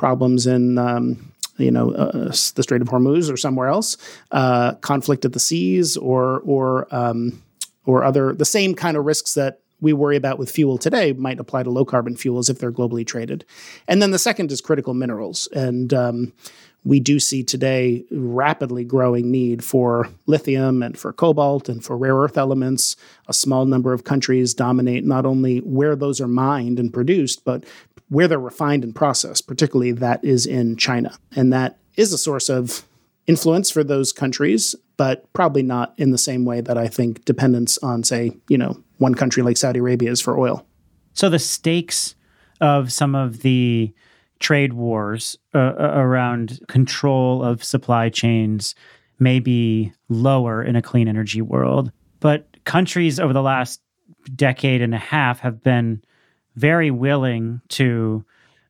problems 0.00 0.46
in 0.46 0.78
um, 0.78 1.32
you 1.58 1.70
know 1.70 1.92
uh, 1.92 2.32
the 2.54 2.62
Strait 2.62 2.80
of 2.80 2.88
Hormuz 2.88 3.30
or 3.30 3.36
somewhere 3.36 3.68
else, 3.68 3.96
uh, 4.32 4.74
conflict 4.76 5.24
at 5.24 5.34
the 5.34 5.38
seas, 5.38 5.96
or 5.96 6.40
or 6.40 6.88
um, 6.90 7.42
or 7.84 8.02
other 8.02 8.32
the 8.32 8.46
same 8.46 8.74
kind 8.74 8.96
of 8.96 9.04
risks 9.04 9.34
that 9.34 9.60
we 9.82 9.92
worry 9.92 10.16
about 10.16 10.38
with 10.38 10.50
fuel 10.50 10.78
today 10.78 11.12
might 11.12 11.38
apply 11.38 11.62
to 11.62 11.70
low 11.70 11.84
carbon 11.84 12.16
fuels 12.16 12.48
if 12.48 12.58
they're 12.58 12.72
globally 12.72 13.06
traded. 13.06 13.44
And 13.88 14.02
then 14.02 14.10
the 14.10 14.18
second 14.18 14.52
is 14.52 14.60
critical 14.60 14.92
minerals. 14.92 15.48
And 15.54 15.94
um, 15.94 16.32
we 16.84 16.98
do 17.00 17.18
see 17.18 17.42
today 17.42 18.04
rapidly 18.10 18.84
growing 18.84 19.30
need 19.30 19.62
for 19.62 20.08
lithium 20.26 20.82
and 20.82 20.98
for 20.98 21.12
cobalt 21.12 21.68
and 21.68 21.84
for 21.84 21.96
rare 21.96 22.16
earth 22.16 22.38
elements. 22.38 22.96
A 23.28 23.34
small 23.34 23.66
number 23.66 23.92
of 23.92 24.04
countries 24.04 24.54
dominate 24.54 25.04
not 25.04 25.26
only 25.26 25.58
where 25.58 25.94
those 25.94 26.20
are 26.20 26.28
mined 26.28 26.78
and 26.78 26.92
produced, 26.92 27.44
but 27.44 27.64
where 28.10 28.28
they're 28.28 28.38
refined 28.38 28.84
and 28.84 28.94
processed, 28.94 29.46
particularly 29.46 29.92
that 29.92 30.22
is 30.22 30.44
in 30.44 30.76
China. 30.76 31.16
And 31.34 31.52
that 31.52 31.78
is 31.96 32.12
a 32.12 32.18
source 32.18 32.48
of 32.48 32.84
influence 33.26 33.70
for 33.70 33.84
those 33.84 34.12
countries, 34.12 34.74
but 34.96 35.32
probably 35.32 35.62
not 35.62 35.94
in 35.96 36.10
the 36.10 36.18
same 36.18 36.44
way 36.44 36.60
that 36.60 36.76
I 36.76 36.88
think 36.88 37.24
dependence 37.24 37.78
on, 37.78 38.02
say, 38.02 38.36
you 38.48 38.58
know, 38.58 38.82
one 38.98 39.14
country 39.14 39.42
like 39.42 39.56
Saudi 39.56 39.78
Arabia 39.78 40.10
is 40.10 40.20
for 40.20 40.38
oil. 40.38 40.66
So 41.14 41.28
the 41.28 41.38
stakes 41.38 42.16
of 42.60 42.92
some 42.92 43.14
of 43.14 43.40
the 43.40 43.94
trade 44.40 44.72
wars 44.72 45.36
uh, 45.54 45.58
uh 45.58 45.92
around 45.96 46.60
control 46.66 47.44
of 47.44 47.62
supply 47.62 48.08
chains 48.08 48.74
may 49.18 49.38
be 49.38 49.92
lower 50.08 50.62
in 50.62 50.76
a 50.76 50.82
clean 50.82 51.08
energy 51.08 51.42
world, 51.42 51.92
but 52.20 52.48
countries 52.64 53.20
over 53.20 53.32
the 53.32 53.42
last 53.42 53.80
decade 54.34 54.82
and 54.82 54.94
a 54.94 54.98
half 54.98 55.40
have 55.40 55.62
been 55.62 56.02
very 56.56 56.90
willing 56.90 57.60
to 57.68 58.24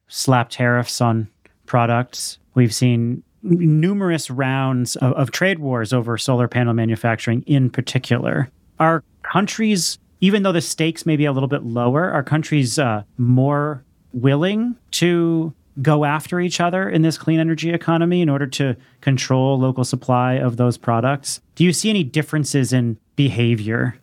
slap 0.09 0.51
tariffs 0.51 1.01
on 1.01 1.29
products. 1.67 2.39
We've 2.55 2.75
seen 2.75 3.23
numerous 3.43 4.31
rounds 4.31 4.97
of, 4.97 5.13
of, 5.15 5.31
trade 5.31 5.59
wars 5.61 5.93
over 5.93 6.19
solar 6.19 6.49
panel 6.49 6.75
manufacturing 6.75 7.43
in 7.47 7.71
particular. 7.71 8.51
Are 8.79 9.03
countries, 9.23 9.99
even 10.21 10.43
though 10.43 10.53
the 10.53 10.61
stakes 10.61 11.07
may 11.07 11.17
be 11.17 11.25
a 11.25 11.33
little 11.33 11.49
bit 11.49 11.65
lower, 11.65 12.11
are 12.11 12.23
countries 12.23 12.79
uh, 12.79 13.05
more 13.17 13.83
willing 14.13 14.77
to 14.91 15.55
go 15.81 16.05
after 16.05 16.41
each 16.41 16.61
other 16.61 16.89
in 16.89 17.03
this 17.03 17.17
clean 17.17 17.41
energy 17.41 17.71
economy 17.71 18.21
in 18.21 18.29
order 18.29 18.47
to 18.47 18.77
control 19.01 19.59
local 19.59 19.85
supply 19.85 20.35
of 20.35 20.57
those 20.57 20.77
products? 20.77 21.41
Do 21.55 21.65
you 21.65 21.73
see 21.73 21.91
any 21.91 22.05
differences 22.05 22.73
in 22.73 22.99
behavior? 23.17 24.00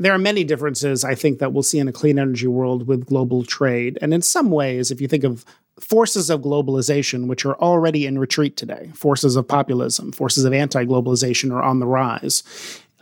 There 0.00 0.14
are 0.14 0.18
many 0.18 0.44
differences, 0.44 1.04
I 1.04 1.14
think, 1.14 1.40
that 1.40 1.52
we'll 1.52 1.62
see 1.62 1.78
in 1.78 1.86
a 1.86 1.92
clean 1.92 2.18
energy 2.18 2.46
world 2.46 2.86
with 2.86 3.04
global 3.04 3.44
trade. 3.44 3.98
And 4.00 4.14
in 4.14 4.22
some 4.22 4.50
ways, 4.50 4.90
if 4.90 4.98
you 4.98 5.06
think 5.06 5.24
of 5.24 5.44
forces 5.78 6.30
of 6.30 6.40
globalization, 6.40 7.26
which 7.26 7.44
are 7.44 7.54
already 7.56 8.06
in 8.06 8.18
retreat 8.18 8.56
today, 8.56 8.90
forces 8.94 9.36
of 9.36 9.46
populism, 9.46 10.10
forces 10.10 10.46
of 10.46 10.54
anti 10.54 10.86
globalization 10.86 11.52
are 11.52 11.62
on 11.62 11.80
the 11.80 11.86
rise. 11.86 12.42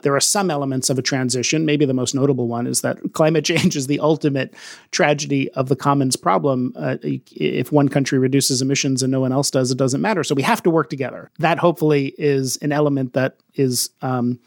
There 0.02 0.16
are 0.16 0.20
some 0.20 0.50
elements 0.50 0.90
of 0.90 0.98
a 0.98 1.02
transition. 1.02 1.64
Maybe 1.64 1.84
the 1.84 1.94
most 1.94 2.16
notable 2.16 2.48
one 2.48 2.66
is 2.66 2.80
that 2.80 2.98
climate 3.12 3.44
change 3.44 3.76
is 3.76 3.86
the 3.86 4.00
ultimate 4.00 4.52
tragedy 4.90 5.52
of 5.52 5.68
the 5.68 5.76
commons 5.76 6.16
problem. 6.16 6.72
Uh, 6.76 6.96
if 7.02 7.70
one 7.70 7.88
country 7.88 8.18
reduces 8.18 8.60
emissions 8.60 9.04
and 9.04 9.12
no 9.12 9.20
one 9.20 9.32
else 9.32 9.52
does, 9.52 9.70
it 9.70 9.78
doesn't 9.78 10.00
matter. 10.00 10.24
So 10.24 10.34
we 10.34 10.42
have 10.42 10.64
to 10.64 10.70
work 10.70 10.90
together. 10.90 11.30
That 11.38 11.58
hopefully 11.58 12.14
is 12.18 12.56
an 12.56 12.72
element 12.72 13.12
that 13.12 13.36
is 13.54 13.90
um, 14.02 14.40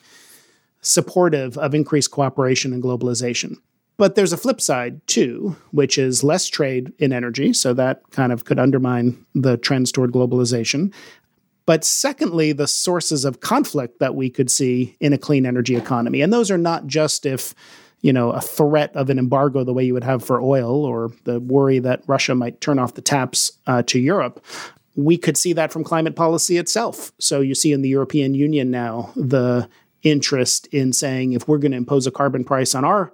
supportive 0.81 1.57
of 1.57 1.73
increased 1.75 2.11
cooperation 2.11 2.73
and 2.73 2.83
globalization. 2.83 3.57
But 3.97 4.15
there's 4.15 4.33
a 4.33 4.37
flip 4.37 4.59
side 4.59 5.05
too, 5.05 5.55
which 5.69 5.97
is 5.97 6.23
less 6.23 6.47
trade 6.47 6.91
in 6.97 7.13
energy. 7.13 7.53
So 7.53 7.73
that 7.75 8.01
kind 8.09 8.31
of 8.31 8.45
could 8.45 8.57
undermine 8.57 9.23
the 9.35 9.57
trends 9.57 9.91
toward 9.91 10.11
globalization. 10.11 10.91
But 11.67 11.85
secondly, 11.85 12.51
the 12.51 12.67
sources 12.67 13.25
of 13.25 13.41
conflict 13.41 13.99
that 13.99 14.15
we 14.15 14.31
could 14.31 14.49
see 14.49 14.97
in 14.99 15.13
a 15.13 15.17
clean 15.19 15.45
energy 15.45 15.75
economy. 15.75 16.21
And 16.21 16.33
those 16.33 16.49
are 16.49 16.57
not 16.57 16.87
just 16.87 17.25
if, 17.27 17.53
you 18.01 18.11
know, 18.11 18.31
a 18.31 18.41
threat 18.41 18.95
of 18.95 19.11
an 19.11 19.19
embargo 19.19 19.63
the 19.63 19.73
way 19.73 19.83
you 19.83 19.93
would 19.93 20.03
have 20.03 20.23
for 20.23 20.41
oil 20.41 20.83
or 20.83 21.11
the 21.25 21.39
worry 21.39 21.77
that 21.77 22.01
Russia 22.07 22.33
might 22.33 22.59
turn 22.59 22.79
off 22.79 22.95
the 22.95 23.01
taps 23.01 23.51
uh, 23.67 23.83
to 23.83 23.99
Europe. 23.99 24.43
We 24.95 25.17
could 25.17 25.37
see 25.37 25.53
that 25.53 25.71
from 25.71 25.83
climate 25.83 26.15
policy 26.15 26.57
itself. 26.57 27.11
So 27.19 27.39
you 27.41 27.53
see 27.53 27.71
in 27.71 27.83
the 27.83 27.89
European 27.89 28.33
Union 28.33 28.71
now 28.71 29.11
the 29.15 29.69
interest 30.03 30.67
in 30.67 30.93
saying 30.93 31.33
if 31.33 31.47
we're 31.47 31.57
going 31.57 31.71
to 31.71 31.77
impose 31.77 32.07
a 32.07 32.11
carbon 32.11 32.43
price 32.43 32.75
on 32.75 32.85
our 32.85 33.11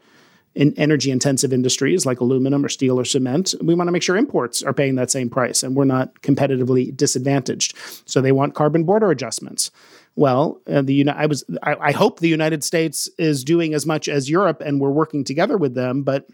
in 0.55 0.73
energy 0.75 1.11
intensive 1.11 1.53
industries 1.53 2.05
like 2.05 2.19
aluminum 2.19 2.65
or 2.65 2.69
steel 2.69 2.99
or 2.99 3.05
cement, 3.05 3.53
we 3.61 3.75
want 3.75 3.87
to 3.87 3.91
make 3.91 4.01
sure 4.01 4.17
imports 4.17 4.63
are 4.63 4.73
paying 4.73 4.95
that 4.95 5.11
same 5.11 5.29
price 5.29 5.61
and 5.61 5.75
we're 5.75 5.85
not 5.85 6.21
competitively 6.21 6.95
disadvantaged. 6.95 7.77
So 8.05 8.21
they 8.21 8.31
want 8.31 8.55
carbon 8.55 8.83
border 8.83 9.11
adjustments. 9.11 9.69
Well, 10.15 10.59
uh, 10.67 10.81
the 10.81 11.07
I 11.09 11.27
was 11.27 11.43
I, 11.61 11.75
I 11.75 11.91
hope 11.91 12.19
the 12.19 12.27
United 12.27 12.63
States 12.63 13.07
is 13.19 13.43
doing 13.43 13.75
as 13.75 13.85
much 13.85 14.09
as 14.09 14.31
Europe 14.31 14.63
and 14.65 14.81
we're 14.81 14.89
working 14.89 15.23
together 15.23 15.57
with 15.57 15.75
them, 15.75 16.01
but 16.01 16.27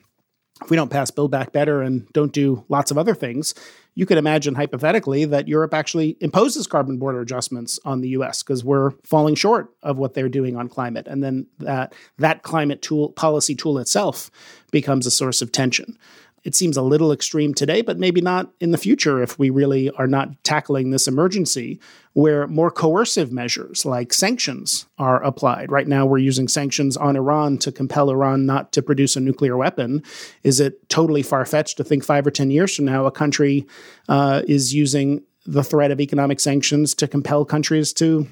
if 0.63 0.69
we 0.69 0.78
don't 0.78 0.89
pass 0.89 1.12
Build 1.12 1.32
Back 1.32 1.52
Better 1.52 1.82
and 1.82 2.12
don't 2.13 2.32
do 2.32 2.65
lots 2.69 2.91
of 2.91 2.97
other 2.97 3.13
things, 3.15 3.54
you 3.95 4.06
could 4.06 4.17
imagine 4.17 4.56
hypothetically 4.56 5.26
that 5.26 5.47
Europe 5.47 5.73
actually 5.73 6.17
imposes 6.19 6.67
carbon 6.67 6.97
border 6.97 7.21
adjustments 7.21 7.80
on 7.86 8.02
the 8.02 8.10
US 8.10 8.41
because 8.41 8.63
we're 8.63 8.91
falling 9.04 9.36
short 9.36 9.73
of 9.84 9.97
what 9.97 10.13
they're 10.13 10.30
doing 10.30 10.56
on 10.56 10.69
climate. 10.69 11.08
And 11.08 11.23
then 11.23 11.47
that 11.60 11.93
that 12.17 12.43
climate 12.43 12.82
tool 12.82 13.10
policy 13.10 13.56
tool 13.56 13.78
itself 13.78 14.32
becomes 14.71 15.06
a 15.06 15.12
source 15.12 15.41
of 15.41 15.52
tension 15.52 15.97
it 16.43 16.56
seems 16.56 16.75
a 16.75 16.82
little 16.82 17.12
extreme 17.12 17.53
today, 17.53 17.82
but 17.82 17.97
maybe 17.97 18.19
not 18.19 18.51
in 18.60 18.71
the 18.71 18.77
future 18.77 19.21
if 19.23 19.39
we 19.39 19.49
really 19.49 19.89
are 19.91 20.08
not 20.08 20.43
tackling 20.43 20.89
this 20.89 21.08
emergency 21.08 21.79
where 22.13 22.47
more 22.47 22.69
coercive 22.69 23.32
measures 23.32 23.86
like 23.86 24.13
sanctions 24.13 24.86
are 24.97 25.23
applied. 25.23 25.71
Right 25.71 25.88
now, 25.88 26.06
we're 26.06 26.17
using 26.17 26.47
sanctions 26.47 26.97
on 26.97 27.15
Iran 27.15 27.58
to 27.60 27.71
compel 27.71 28.10
Iran 28.10 28.45
not 28.45 28.71
to 28.73 28.82
produce 28.82 29.15
a 29.15 29.21
nuclear 29.21 29.56
weapon. 29.56 30.03
Is 30.43 30.60
it 30.60 30.89
totally 30.89 31.23
far 31.23 31.45
fetched 31.45 31.77
to 31.77 31.84
think 31.84 32.03
five 32.03 32.27
or 32.27 32.32
10 32.32 32.51
years 32.51 32.75
from 32.75 32.86
now 32.86 33.06
a 33.06 33.12
country 33.12 33.65
uh, 34.10 34.41
is 34.47 34.73
using 34.73 35.23
the 35.45 35.63
threat 35.63 35.91
of 35.91 35.99
economic 36.01 36.39
sanctions 36.39 36.93
to 36.95 37.08
compel 37.08 37.45
countries 37.45 37.93
to 37.93 38.27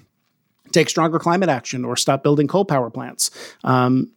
take 0.72 0.90
stronger 0.90 1.20
climate 1.20 1.50
action 1.50 1.84
or 1.84 1.96
stop 1.96 2.24
building 2.24 2.48
coal 2.48 2.66
power 2.66 2.90
plants? 2.90 3.32
Um, 3.64 4.12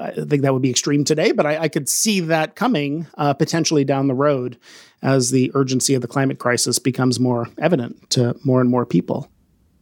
I 0.00 0.12
think 0.12 0.42
that 0.42 0.52
would 0.52 0.62
be 0.62 0.70
extreme 0.70 1.04
today, 1.04 1.32
but 1.32 1.46
I, 1.46 1.58
I 1.58 1.68
could 1.68 1.88
see 1.88 2.20
that 2.20 2.56
coming 2.56 3.06
uh, 3.16 3.34
potentially 3.34 3.84
down 3.84 4.08
the 4.08 4.14
road 4.14 4.58
as 5.02 5.30
the 5.30 5.50
urgency 5.54 5.94
of 5.94 6.02
the 6.02 6.08
climate 6.08 6.38
crisis 6.38 6.78
becomes 6.78 7.20
more 7.20 7.48
evident 7.58 8.10
to 8.10 8.36
more 8.44 8.60
and 8.60 8.70
more 8.70 8.86
people. 8.86 9.30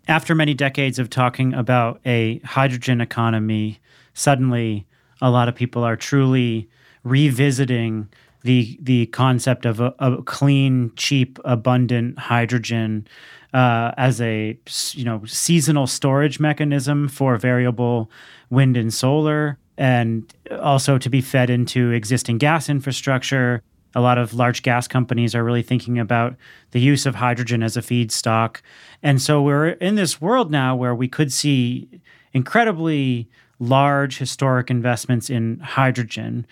After 0.08 0.34
many 0.34 0.54
decades 0.54 0.98
of 0.98 1.10
talking 1.10 1.54
about 1.54 2.00
a 2.04 2.38
hydrogen 2.40 3.00
economy, 3.00 3.80
suddenly 4.14 4.86
a 5.20 5.30
lot 5.30 5.48
of 5.48 5.54
people 5.54 5.84
are 5.84 5.96
truly 5.96 6.68
revisiting 7.04 8.08
the 8.42 8.76
the 8.82 9.06
concept 9.06 9.64
of 9.64 9.80
a, 9.80 9.94
a 10.00 10.22
clean, 10.22 10.92
cheap, 10.96 11.38
abundant 11.44 12.18
hydrogen 12.18 13.06
uh, 13.54 13.92
as 13.96 14.20
a 14.20 14.58
you 14.92 15.04
know 15.04 15.24
seasonal 15.24 15.86
storage 15.86 16.40
mechanism 16.40 17.08
for 17.08 17.36
variable 17.36 18.10
wind 18.50 18.76
and 18.76 18.92
solar 18.92 19.58
and 19.82 20.32
also 20.60 20.96
to 20.96 21.10
be 21.10 21.20
fed 21.20 21.50
into 21.50 21.90
existing 21.90 22.38
gas 22.38 22.68
infrastructure. 22.68 23.60
A 23.96 24.00
lot 24.00 24.16
of 24.16 24.32
large 24.32 24.62
gas 24.62 24.86
companies 24.86 25.34
are 25.34 25.42
really 25.42 25.64
thinking 25.64 25.98
about 25.98 26.36
the 26.70 26.78
use 26.78 27.04
of 27.04 27.16
hydrogen 27.16 27.64
as 27.64 27.76
a 27.76 27.80
feedstock. 27.80 28.58
And 29.02 29.20
so 29.20 29.42
we're 29.42 29.70
in 29.70 29.96
this 29.96 30.20
world 30.20 30.52
now 30.52 30.76
where 30.76 30.94
we 30.94 31.08
could 31.08 31.32
see 31.32 31.88
incredibly 32.32 33.28
large 33.58 34.18
historic 34.18 34.70
investments 34.70 35.28
in 35.28 35.58
hydrogen. 35.58 36.46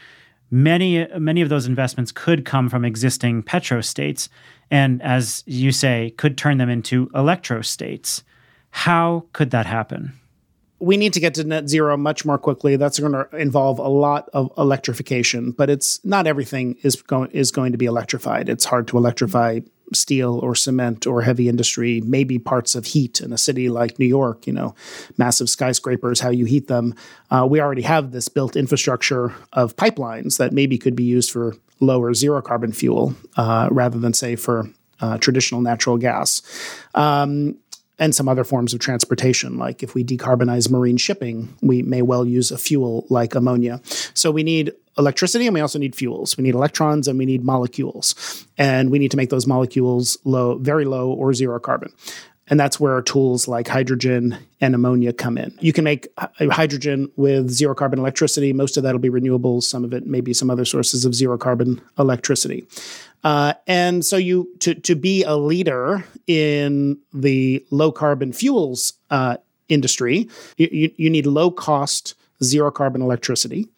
Many, 0.50 1.06
many 1.16 1.40
of 1.40 1.50
those 1.50 1.66
investments 1.66 2.10
could 2.10 2.44
come 2.44 2.68
from 2.68 2.84
existing 2.84 3.44
petrostates, 3.44 4.28
and 4.72 5.00
as 5.02 5.44
you 5.46 5.70
say, 5.70 6.14
could 6.16 6.36
turn 6.36 6.58
them 6.58 6.68
into 6.68 7.06
electrostates. 7.10 8.24
How 8.70 9.26
could 9.32 9.52
that 9.52 9.66
happen? 9.66 10.19
We 10.80 10.96
need 10.96 11.12
to 11.12 11.20
get 11.20 11.34
to 11.34 11.44
net 11.44 11.68
zero 11.68 11.96
much 11.96 12.24
more 12.24 12.38
quickly. 12.38 12.76
That's 12.76 12.98
going 12.98 13.12
to 13.12 13.28
involve 13.36 13.78
a 13.78 13.88
lot 13.88 14.28
of 14.32 14.50
electrification, 14.56 15.52
but 15.52 15.68
it's 15.68 16.02
not 16.04 16.26
everything 16.26 16.76
is 16.82 17.00
going 17.02 17.30
is 17.32 17.50
going 17.50 17.72
to 17.72 17.78
be 17.78 17.86
electrified. 17.86 18.48
It's 18.48 18.64
hard 18.64 18.88
to 18.88 18.96
electrify 18.96 19.60
steel 19.92 20.38
or 20.38 20.54
cement 20.54 21.06
or 21.06 21.22
heavy 21.22 21.48
industry, 21.48 22.00
maybe 22.02 22.38
parts 22.38 22.74
of 22.74 22.86
heat 22.86 23.20
in 23.20 23.32
a 23.32 23.38
city 23.38 23.68
like 23.68 23.98
New 23.98 24.06
York, 24.06 24.46
you 24.46 24.52
know, 24.52 24.74
massive 25.18 25.50
skyscrapers, 25.50 26.20
how 26.20 26.30
you 26.30 26.44
heat 26.44 26.68
them. 26.68 26.94
Uh, 27.30 27.46
we 27.48 27.60
already 27.60 27.82
have 27.82 28.12
this 28.12 28.28
built 28.28 28.56
infrastructure 28.56 29.34
of 29.52 29.76
pipelines 29.76 30.38
that 30.38 30.52
maybe 30.52 30.78
could 30.78 30.94
be 30.94 31.04
used 31.04 31.30
for 31.30 31.56
lower 31.80 32.14
zero 32.14 32.40
carbon 32.40 32.72
fuel 32.72 33.14
uh, 33.36 33.68
rather 33.70 33.98
than, 33.98 34.12
say, 34.12 34.36
for 34.36 34.70
uh, 35.00 35.18
traditional 35.18 35.60
natural 35.60 35.96
gas. 35.96 36.42
Um, 36.94 37.56
and 38.00 38.14
some 38.14 38.28
other 38.28 38.42
forms 38.42 38.74
of 38.74 38.80
transportation. 38.80 39.58
Like 39.58 39.84
if 39.84 39.94
we 39.94 40.02
decarbonize 40.02 40.70
marine 40.70 40.96
shipping, 40.96 41.54
we 41.60 41.82
may 41.82 42.02
well 42.02 42.26
use 42.26 42.50
a 42.50 42.58
fuel 42.58 43.06
like 43.10 43.34
ammonia. 43.34 43.80
So 44.14 44.32
we 44.32 44.42
need 44.42 44.72
electricity 44.98 45.46
and 45.46 45.54
we 45.54 45.60
also 45.60 45.78
need 45.78 45.94
fuels. 45.94 46.36
We 46.36 46.42
need 46.42 46.54
electrons 46.54 47.06
and 47.06 47.18
we 47.18 47.26
need 47.26 47.44
molecules. 47.44 48.46
And 48.58 48.90
we 48.90 48.98
need 48.98 49.10
to 49.12 49.16
make 49.16 49.30
those 49.30 49.46
molecules 49.46 50.18
low, 50.24 50.56
very 50.58 50.86
low 50.86 51.12
or 51.12 51.34
zero 51.34 51.60
carbon. 51.60 51.92
And 52.48 52.58
that's 52.58 52.80
where 52.80 53.00
tools 53.00 53.46
like 53.46 53.68
hydrogen 53.68 54.36
and 54.60 54.74
ammonia 54.74 55.12
come 55.12 55.38
in. 55.38 55.56
You 55.60 55.72
can 55.72 55.84
make 55.84 56.08
hydrogen 56.18 57.12
with 57.14 57.48
zero 57.48 57.76
carbon 57.76 58.00
electricity. 58.00 58.52
Most 58.52 58.76
of 58.76 58.82
that 58.82 58.92
will 58.92 58.98
be 58.98 59.08
renewables. 59.08 59.64
Some 59.64 59.84
of 59.84 59.92
it 59.92 60.04
may 60.04 60.20
be 60.20 60.32
some 60.32 60.50
other 60.50 60.64
sources 60.64 61.04
of 61.04 61.14
zero 61.14 61.38
carbon 61.38 61.80
electricity. 61.96 62.66
Uh, 63.22 63.54
and 63.66 64.04
so 64.04 64.16
you 64.16 64.48
to 64.60 64.74
to 64.74 64.94
be 64.94 65.22
a 65.24 65.36
leader 65.36 66.04
in 66.26 66.98
the 67.12 67.64
low 67.70 67.92
carbon 67.92 68.32
fuels 68.32 68.94
uh, 69.10 69.36
industry, 69.68 70.28
you, 70.56 70.90
you 70.96 71.10
need 71.10 71.26
low 71.26 71.50
cost 71.50 72.14
zero 72.42 72.70
carbon 72.70 73.02
electricity, 73.02 73.68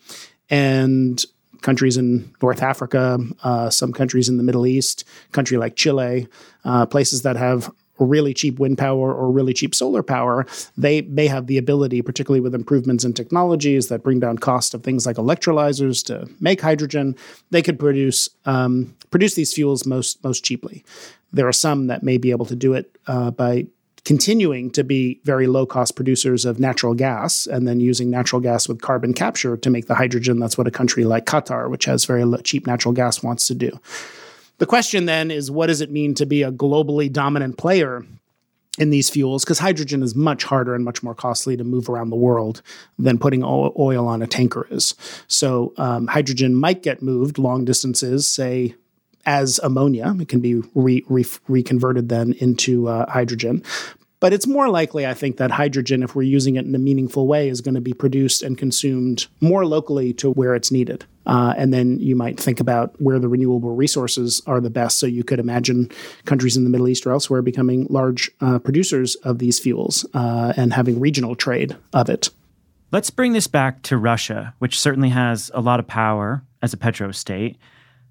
and 0.51 1.25
countries 1.63 1.97
in 1.97 2.33
North 2.43 2.63
Africa, 2.63 3.19
uh, 3.43 3.71
some 3.71 3.93
countries 3.93 4.29
in 4.29 4.37
the 4.37 4.43
Middle 4.43 4.67
East, 4.67 5.05
country 5.33 5.57
like 5.57 5.77
Chile, 5.77 6.29
uh, 6.65 6.87
places 6.87 7.23
that 7.23 7.37
have 7.37 7.71
really 8.05 8.35
cheap 8.35 8.59
wind 8.59 8.79
power 8.79 9.12
or 9.12 9.31
really 9.31 9.53
cheap 9.53 9.75
solar 9.75 10.03
power, 10.03 10.47
they 10.77 11.03
may 11.03 11.27
have 11.27 11.47
the 11.47 11.59
ability, 11.59 12.03
particularly 12.03 12.41
with 12.41 12.55
improvements 12.55 13.05
in 13.05 13.12
technologies 13.12 13.88
that 13.88 14.03
bring 14.03 14.21
down 14.21 14.38
cost 14.38 14.75
of 14.75 14.83
things 14.83 15.07
like 15.07 15.17
electrolyzers 15.17 16.05
to 16.07 16.29
make 16.41 16.61
hydrogen, 16.61 17.17
they 17.51 17.62
could 17.62 17.79
produce 17.79 18.29
um, 18.45 18.95
produce 19.11 19.35
these 19.35 19.53
fuels 19.53 19.87
most 19.87 20.23
most 20.25 20.45
cheaply. 20.45 20.85
There 21.33 21.49
are 21.49 21.53
some 21.53 21.87
that 21.87 22.03
may 22.03 22.19
be 22.19 22.31
able 22.31 22.47
to 22.47 22.57
do 22.57 22.75
it 22.75 22.97
uh, 23.07 23.31
by 23.31 23.67
continuing 24.05 24.71
to 24.73 24.83
be 24.83 25.21
very 25.25 25.47
low 25.47 25.65
cost 25.65 25.95
producers 25.95 26.45
of 26.45 26.59
natural 26.59 26.95
gas 26.95 27.47
and 27.47 27.69
then 27.69 27.79
using 27.79 28.11
natural 28.11 28.41
gas 28.41 28.69
with 28.69 28.83
carbon 28.83 29.15
capture 29.15 29.57
to 29.57 29.71
make 29.71 29.87
the 29.87 29.95
hydrogen. 29.95 30.41
That's 30.41 30.59
what 30.59 30.67
a 30.67 30.73
country 30.73 31.05
like 31.05 31.25
Qatar, 31.25 31.71
which 31.71 31.85
has 31.85 32.05
very 32.05 32.25
cheap 32.43 32.67
natural 32.67 32.93
gas, 32.93 33.23
wants 33.23 33.47
to 33.47 33.55
do. 33.55 33.71
The 34.59 34.67
question 34.67 35.07
then 35.07 35.31
is 35.31 35.51
what 35.51 35.67
does 35.67 35.81
it 35.81 35.91
mean 35.91 36.15
to 36.15 36.27
be 36.27 36.43
a 36.43 36.53
globally 36.53 37.12
dominant 37.12 37.59
player 37.59 38.05
in 38.79 38.91
these 38.91 39.11
fuels? 39.11 39.45
Because 39.45 39.59
hydrogen 39.59 40.03
is 40.03 40.15
much 40.15 40.45
harder 40.45 40.75
and 40.75 40.85
much 40.85 41.03
more 41.03 41.15
costly 41.15 41.57
to 41.57 41.65
move 41.65 41.88
around 41.88 42.11
the 42.11 42.17
world 42.17 42.62
than 42.99 43.19
putting 43.19 43.43
oil 43.45 44.07
on 44.07 44.23
a 44.23 44.27
tanker 44.27 44.67
is. 44.71 44.95
So 45.27 45.73
um, 45.77 46.07
hydrogen 46.07 46.55
might 46.55 46.83
get 46.83 47.03
moved 47.03 47.38
long 47.38 47.65
distances, 47.65 48.27
say 48.27 48.75
as 49.27 49.59
ammonia. 49.62 50.15
It 50.21 50.29
can 50.29 50.41
be 50.41 50.57
re- 50.75 51.05
re- 51.09 51.25
reconverted 51.49 52.09
then 52.09 52.33
into 52.35 52.88
uh, 52.88 53.11
hydrogen. 53.11 53.62
But 54.21 54.33
it's 54.33 54.47
more 54.47 54.69
likely, 54.69 55.05
I 55.05 55.15
think, 55.15 55.38
that 55.38 55.51
hydrogen, 55.51 56.05
if 56.05 56.15
we're 56.15 56.23
using 56.23 56.55
it 56.55 56.65
in 56.65 56.75
a 56.77 56.79
meaningful 56.79 57.27
way, 57.27 57.49
is 57.49 57.61
going 57.61 57.75
to 57.75 57.81
be 57.81 57.93
produced 57.93 58.43
and 58.43 58.57
consumed 58.57 59.27
more 59.41 59.67
locally 59.67 60.12
to 60.15 60.31
where 60.31 60.55
it's 60.55 60.71
needed. 60.71 61.05
Uh, 61.27 61.55
and 61.57 61.73
then 61.73 61.99
you 62.01 62.17
might 62.17 62.39
think 62.39 62.61
about 62.61 63.01
where 63.01 63.19
the 63.19 63.29
renewable 63.29 63.75
resources 63.75 64.43
are 64.47 64.61
the 64.61 64.71
best. 64.71 64.99
So 64.99 65.07
you 65.07 65.25
could 65.25 65.39
imagine 65.39 65.91
countries 66.25 66.57
in 66.57 66.65
the 66.65 66.71
Middle 66.71 66.89
East 66.89 67.07
or 67.07 67.13
elsewhere 67.13 67.43
becoming 67.43 67.87
large 67.91 68.31
uh, 68.41 68.59
producers 68.59 69.15
of 69.17 69.39
these 69.39 69.59
fuels 69.59 70.07
uh, 70.15 70.53
and 70.57 70.73
having 70.73 71.01
regional 71.01 71.35
trade 71.35 71.77
of 71.93 72.09
it. 72.09 72.31
Let's 72.91 73.11
bring 73.11 73.33
this 73.33 73.47
back 73.47 73.83
to 73.83 73.97
Russia, 73.97 74.55
which 74.59 74.79
certainly 74.79 75.09
has 75.11 75.51
a 75.55 75.61
lot 75.61 75.81
of 75.81 75.87
power 75.87 76.43
as 76.61 76.75
a 76.75 76.77
petrostate. 76.77 77.57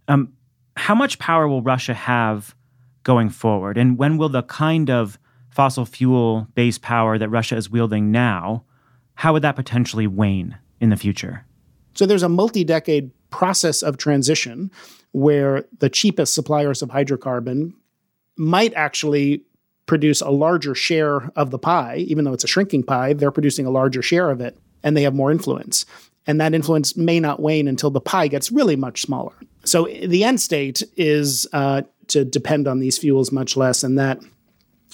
Um, 0.08 0.34
how 0.76 0.96
much 0.96 1.20
power 1.20 1.48
will 1.48 1.62
Russia 1.62 1.94
have 1.94 2.56
going 3.04 3.30
forward? 3.30 3.78
And 3.78 3.98
when 3.98 4.18
will 4.18 4.30
the 4.30 4.44
kind 4.44 4.90
of 4.90 5.20
fossil 5.50 5.86
fuel 5.86 6.48
based 6.56 6.82
power 6.82 7.18
that 7.18 7.30
Russia 7.30 7.58
is 7.58 7.70
wielding 7.70 8.12
now, 8.12 8.64
how 9.16 9.34
would 9.34 9.44
that 9.44 9.56
potentially 9.56 10.08
wane 10.08 10.58
in 10.80 10.90
the 10.90 10.98
future? 10.98 11.46
So 11.94 12.06
there's 12.06 12.24
a 12.24 12.30
multi 12.30 12.64
decade 12.64 13.12
process 13.30 13.82
of 13.82 13.98
transition 13.98 14.72
where 15.12 15.66
the 15.80 15.90
cheapest 15.90 16.34
suppliers 16.34 16.82
of 16.82 16.90
hydrocarbon 16.90 17.74
might 18.38 18.74
actually 18.76 19.44
produce 19.86 20.22
a 20.22 20.30
larger 20.30 20.74
share 20.74 21.30
of 21.36 21.52
the 21.52 21.60
pie, 21.60 21.98
even 22.08 22.24
though 22.24 22.34
it's 22.34 22.44
a 22.44 22.48
shrinking 22.48 22.84
pie, 22.84 23.14
they're 23.14 23.32
producing 23.32 23.66
a 23.66 23.72
larger 23.72 24.02
share 24.02 24.30
of 24.30 24.40
it 24.40 24.58
and 24.84 24.96
they 24.96 25.04
have 25.04 25.14
more 25.14 25.32
influence. 25.32 25.86
And 26.28 26.40
that 26.40 26.54
influence 26.54 26.96
may 26.96 27.20
not 27.20 27.42
wane 27.42 27.68
until 27.68 27.90
the 27.90 28.00
pie 28.00 28.28
gets 28.28 28.52
really 28.52 28.76
much 28.76 29.02
smaller. 29.02 29.34
So 29.64 29.86
the 29.86 30.24
end 30.24 30.40
state 30.40 30.84
is 30.96 31.48
uh, 31.52 31.82
to 32.08 32.24
depend 32.24 32.68
on 32.68 32.80
these 32.80 32.98
fuels 32.98 33.32
much 33.32 33.58
less, 33.58 33.84
and 33.84 33.98
that 33.98 34.20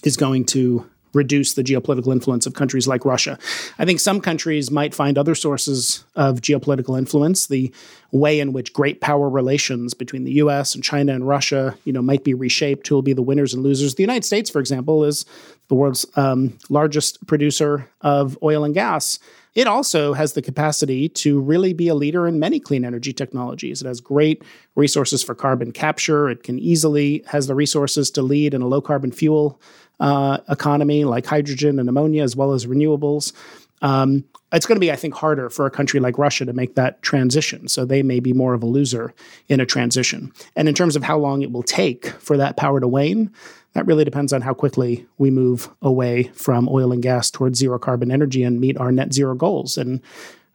is 0.04 0.18
going 0.18 0.46
to 0.46 0.90
reduce 1.18 1.54
the 1.54 1.64
geopolitical 1.64 2.14
influence 2.14 2.46
of 2.46 2.54
countries 2.54 2.88
like 2.88 3.04
Russia. 3.04 3.38
I 3.80 3.86
think 3.86 4.00
some 4.00 4.22
countries 4.22 4.72
might 4.72 4.96
find 4.96 5.18
other 5.18 5.36
sources 5.36 6.06
of 6.16 6.40
geopolitical 6.42 6.98
influence. 6.98 7.48
The 7.48 7.74
way 8.12 8.40
in 8.40 8.54
which 8.54 8.72
great 8.72 9.02
power 9.02 9.30
relations 9.30 9.94
between 9.94 10.24
the 10.24 10.34
US 10.34 10.76
and 10.76 10.84
China 10.84 11.14
and 11.14 11.28
Russia, 11.28 11.76
you 11.84 11.92
know, 11.92 12.02
might 12.02 12.24
be 12.24 12.34
reshaped. 12.34 12.88
Who 12.88 12.96
will 12.96 13.02
be 13.02 13.14
the 13.14 13.22
winners 13.22 13.54
and 13.54 13.64
losers? 13.64 13.96
The 13.96 14.04
United 14.04 14.24
States, 14.24 14.50
for 14.50 14.60
example, 14.60 15.04
is 15.04 15.26
the 15.68 15.76
world's 15.76 16.06
um, 16.16 16.58
largest 16.70 17.26
producer 17.28 17.90
of 18.02 18.38
oil 18.42 18.64
and 18.64 18.74
gas. 18.74 19.20
It 19.58 19.66
also 19.66 20.14
has 20.14 20.34
the 20.34 20.44
capacity 20.44 21.10
to 21.10 21.42
really 21.42 21.74
be 21.74 21.88
a 21.88 21.96
leader 21.96 22.28
in 22.28 22.38
many 22.38 22.60
clean 22.60 22.86
energy 22.86 23.12
technologies. 23.12 23.82
It 23.82 23.88
has 23.88 24.00
great 24.00 24.44
resources 24.76 25.24
for 25.24 25.34
carbon 25.34 25.72
capture. 25.72 26.30
It 26.30 26.44
can 26.44 26.60
easily 26.60 27.24
has 27.26 27.48
the 27.48 27.56
resources 27.56 28.12
to 28.12 28.22
lead 28.22 28.54
in 28.54 28.62
a 28.62 28.68
low 28.68 28.82
carbon 28.82 29.12
fuel 29.12 29.60
uh, 30.00 30.38
economy 30.48 31.06
like 31.06 31.26
hydrogen 31.26 31.80
and 31.80 31.90
ammonia, 31.90 32.22
as 32.22 32.36
well 32.36 32.54
as 32.54 32.68
renewables. 32.68 33.34
Um, 33.82 34.24
it's 34.52 34.66
going 34.66 34.78
to 34.78 34.82
be, 34.82 34.92
I 34.92 34.96
think, 34.96 35.14
harder 35.14 35.50
for 35.50 35.66
a 35.66 35.72
country 35.72 36.00
like 36.00 36.18
Russia 36.18 36.46
to 36.46 36.54
make 36.54 36.76
that 36.76 37.02
transition. 37.02 37.68
So 37.68 37.86
they 37.86 38.02
may 38.02 38.20
be 38.20 38.34
more 38.34 38.54
of 38.54 38.64
a 38.64 38.66
loser 38.66 39.14
in 39.50 39.60
a 39.60 39.66
transition. 39.66 40.32
And 40.56 40.70
in 40.70 40.74
terms 40.74 40.96
of 40.96 41.04
how 41.04 41.18
long 41.18 41.42
it 41.42 41.52
will 41.52 41.64
take 41.64 42.08
for 42.08 42.38
that 42.38 42.58
power 42.58 42.80
to 42.80 42.88
wane, 42.88 43.32
that 43.74 43.86
really 43.86 44.06
depends 44.06 44.34
on 44.34 44.42
how 44.42 44.54
quickly 44.54 45.06
we 45.18 45.30
move 45.30 45.70
away 45.82 46.24
from 46.34 46.70
oil 46.70 46.92
and 46.92 47.04
gas 47.04 47.30
towards 47.30 47.60
zero 47.60 47.78
carbon 47.78 48.10
energy 48.10 48.44
and 48.44 48.60
meet 48.60 48.78
our 48.78 48.92
net 48.92 49.14
zero 49.14 49.36
goals. 49.36 49.78
And 49.78 50.02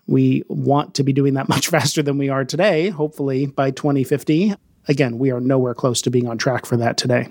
we 0.06 0.42
want 0.48 0.94
to 0.94 1.04
be 1.04 1.12
doing 1.12 1.35
that 1.35 1.48
much 1.50 1.68
faster 1.68 2.02
than 2.02 2.18
we 2.18 2.28
are 2.28 2.44
today, 2.44 2.88
hopefully 2.88 3.46
by 3.46 3.70
2050. 3.70 4.54
Again, 4.88 5.18
we 5.18 5.30
are 5.30 5.40
nowhere 5.40 5.74
close 5.74 6.02
to 6.02 6.11
being 6.11 6.26
on 6.26 6.38
track 6.38 6.66
for 6.66 6.76
that 6.78 6.96
today. 6.96 7.28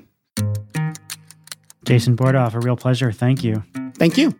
Jason 1.84 2.16
Bordoff, 2.16 2.54
a 2.54 2.60
real 2.60 2.78
pleasure. 2.78 3.12
Thank 3.12 3.44
you. 3.44 3.64
Thank 3.96 4.18
you. 4.18 4.34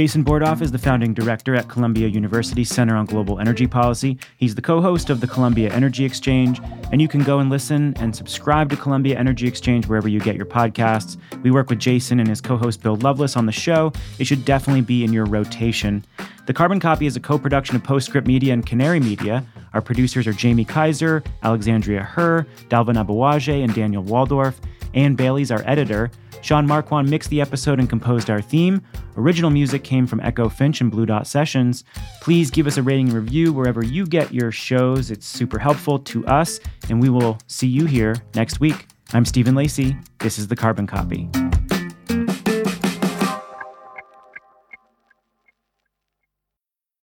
Jason 0.00 0.24
Bordoff 0.24 0.62
is 0.62 0.72
the 0.72 0.78
founding 0.78 1.12
director 1.12 1.54
at 1.54 1.68
Columbia 1.68 2.08
University 2.08 2.64
Center 2.64 2.96
on 2.96 3.04
Global 3.04 3.38
Energy 3.38 3.66
Policy. 3.66 4.16
He's 4.38 4.54
the 4.54 4.62
co 4.62 4.80
host 4.80 5.10
of 5.10 5.20
the 5.20 5.26
Columbia 5.26 5.70
Energy 5.74 6.06
Exchange, 6.06 6.58
and 6.90 7.02
you 7.02 7.06
can 7.06 7.22
go 7.22 7.40
and 7.40 7.50
listen 7.50 7.92
and 7.98 8.16
subscribe 8.16 8.70
to 8.70 8.76
Columbia 8.76 9.18
Energy 9.18 9.46
Exchange 9.46 9.86
wherever 9.86 10.08
you 10.08 10.18
get 10.18 10.36
your 10.36 10.46
podcasts. 10.46 11.18
We 11.42 11.50
work 11.50 11.68
with 11.68 11.80
Jason 11.80 12.18
and 12.18 12.30
his 12.30 12.40
co 12.40 12.56
host 12.56 12.82
Bill 12.82 12.96
Loveless 12.96 13.36
on 13.36 13.44
the 13.44 13.52
show. 13.52 13.92
It 14.18 14.24
should 14.24 14.46
definitely 14.46 14.80
be 14.80 15.04
in 15.04 15.12
your 15.12 15.26
rotation. 15.26 16.02
The 16.46 16.54
Carbon 16.54 16.80
Copy 16.80 17.04
is 17.04 17.16
a 17.16 17.20
co 17.20 17.38
production 17.38 17.76
of 17.76 17.84
Postscript 17.84 18.26
Media 18.26 18.54
and 18.54 18.64
Canary 18.64 19.00
Media. 19.00 19.44
Our 19.74 19.82
producers 19.82 20.26
are 20.26 20.32
Jamie 20.32 20.64
Kaiser, 20.64 21.22
Alexandria 21.42 22.02
Herr, 22.04 22.46
Dalvin 22.70 22.96
Aboagye, 22.96 23.62
and 23.62 23.74
Daniel 23.74 24.02
Woldorff. 24.02 24.54
Ann 24.94 25.14
Bailey's 25.14 25.50
our 25.50 25.62
editor. 25.66 26.10
Sean 26.42 26.66
Marquand 26.66 27.10
mixed 27.10 27.30
the 27.30 27.40
episode 27.40 27.78
and 27.78 27.88
composed 27.88 28.30
our 28.30 28.40
theme. 28.40 28.80
Original 29.16 29.50
music 29.50 29.84
came 29.84 30.06
from 30.06 30.20
Echo 30.20 30.48
Finch 30.48 30.80
and 30.80 30.90
Blue 30.90 31.04
Dot 31.04 31.26
Sessions. 31.26 31.84
Please 32.22 32.50
give 32.50 32.66
us 32.66 32.78
a 32.78 32.82
rating 32.82 33.08
and 33.08 33.16
review 33.16 33.52
wherever 33.52 33.84
you 33.84 34.06
get 34.06 34.32
your 34.32 34.50
shows. 34.50 35.10
It's 35.10 35.26
super 35.26 35.58
helpful 35.58 35.98
to 35.98 36.26
us, 36.26 36.60
and 36.88 37.00
we 37.00 37.10
will 37.10 37.38
see 37.46 37.68
you 37.68 37.84
here 37.86 38.16
next 38.34 38.60
week. 38.60 38.86
I'm 39.12 39.24
Stephen 39.24 39.54
Lacey. 39.54 39.96
This 40.18 40.38
is 40.38 40.48
the 40.48 40.56
Carbon 40.56 40.86
Copy. 40.86 41.28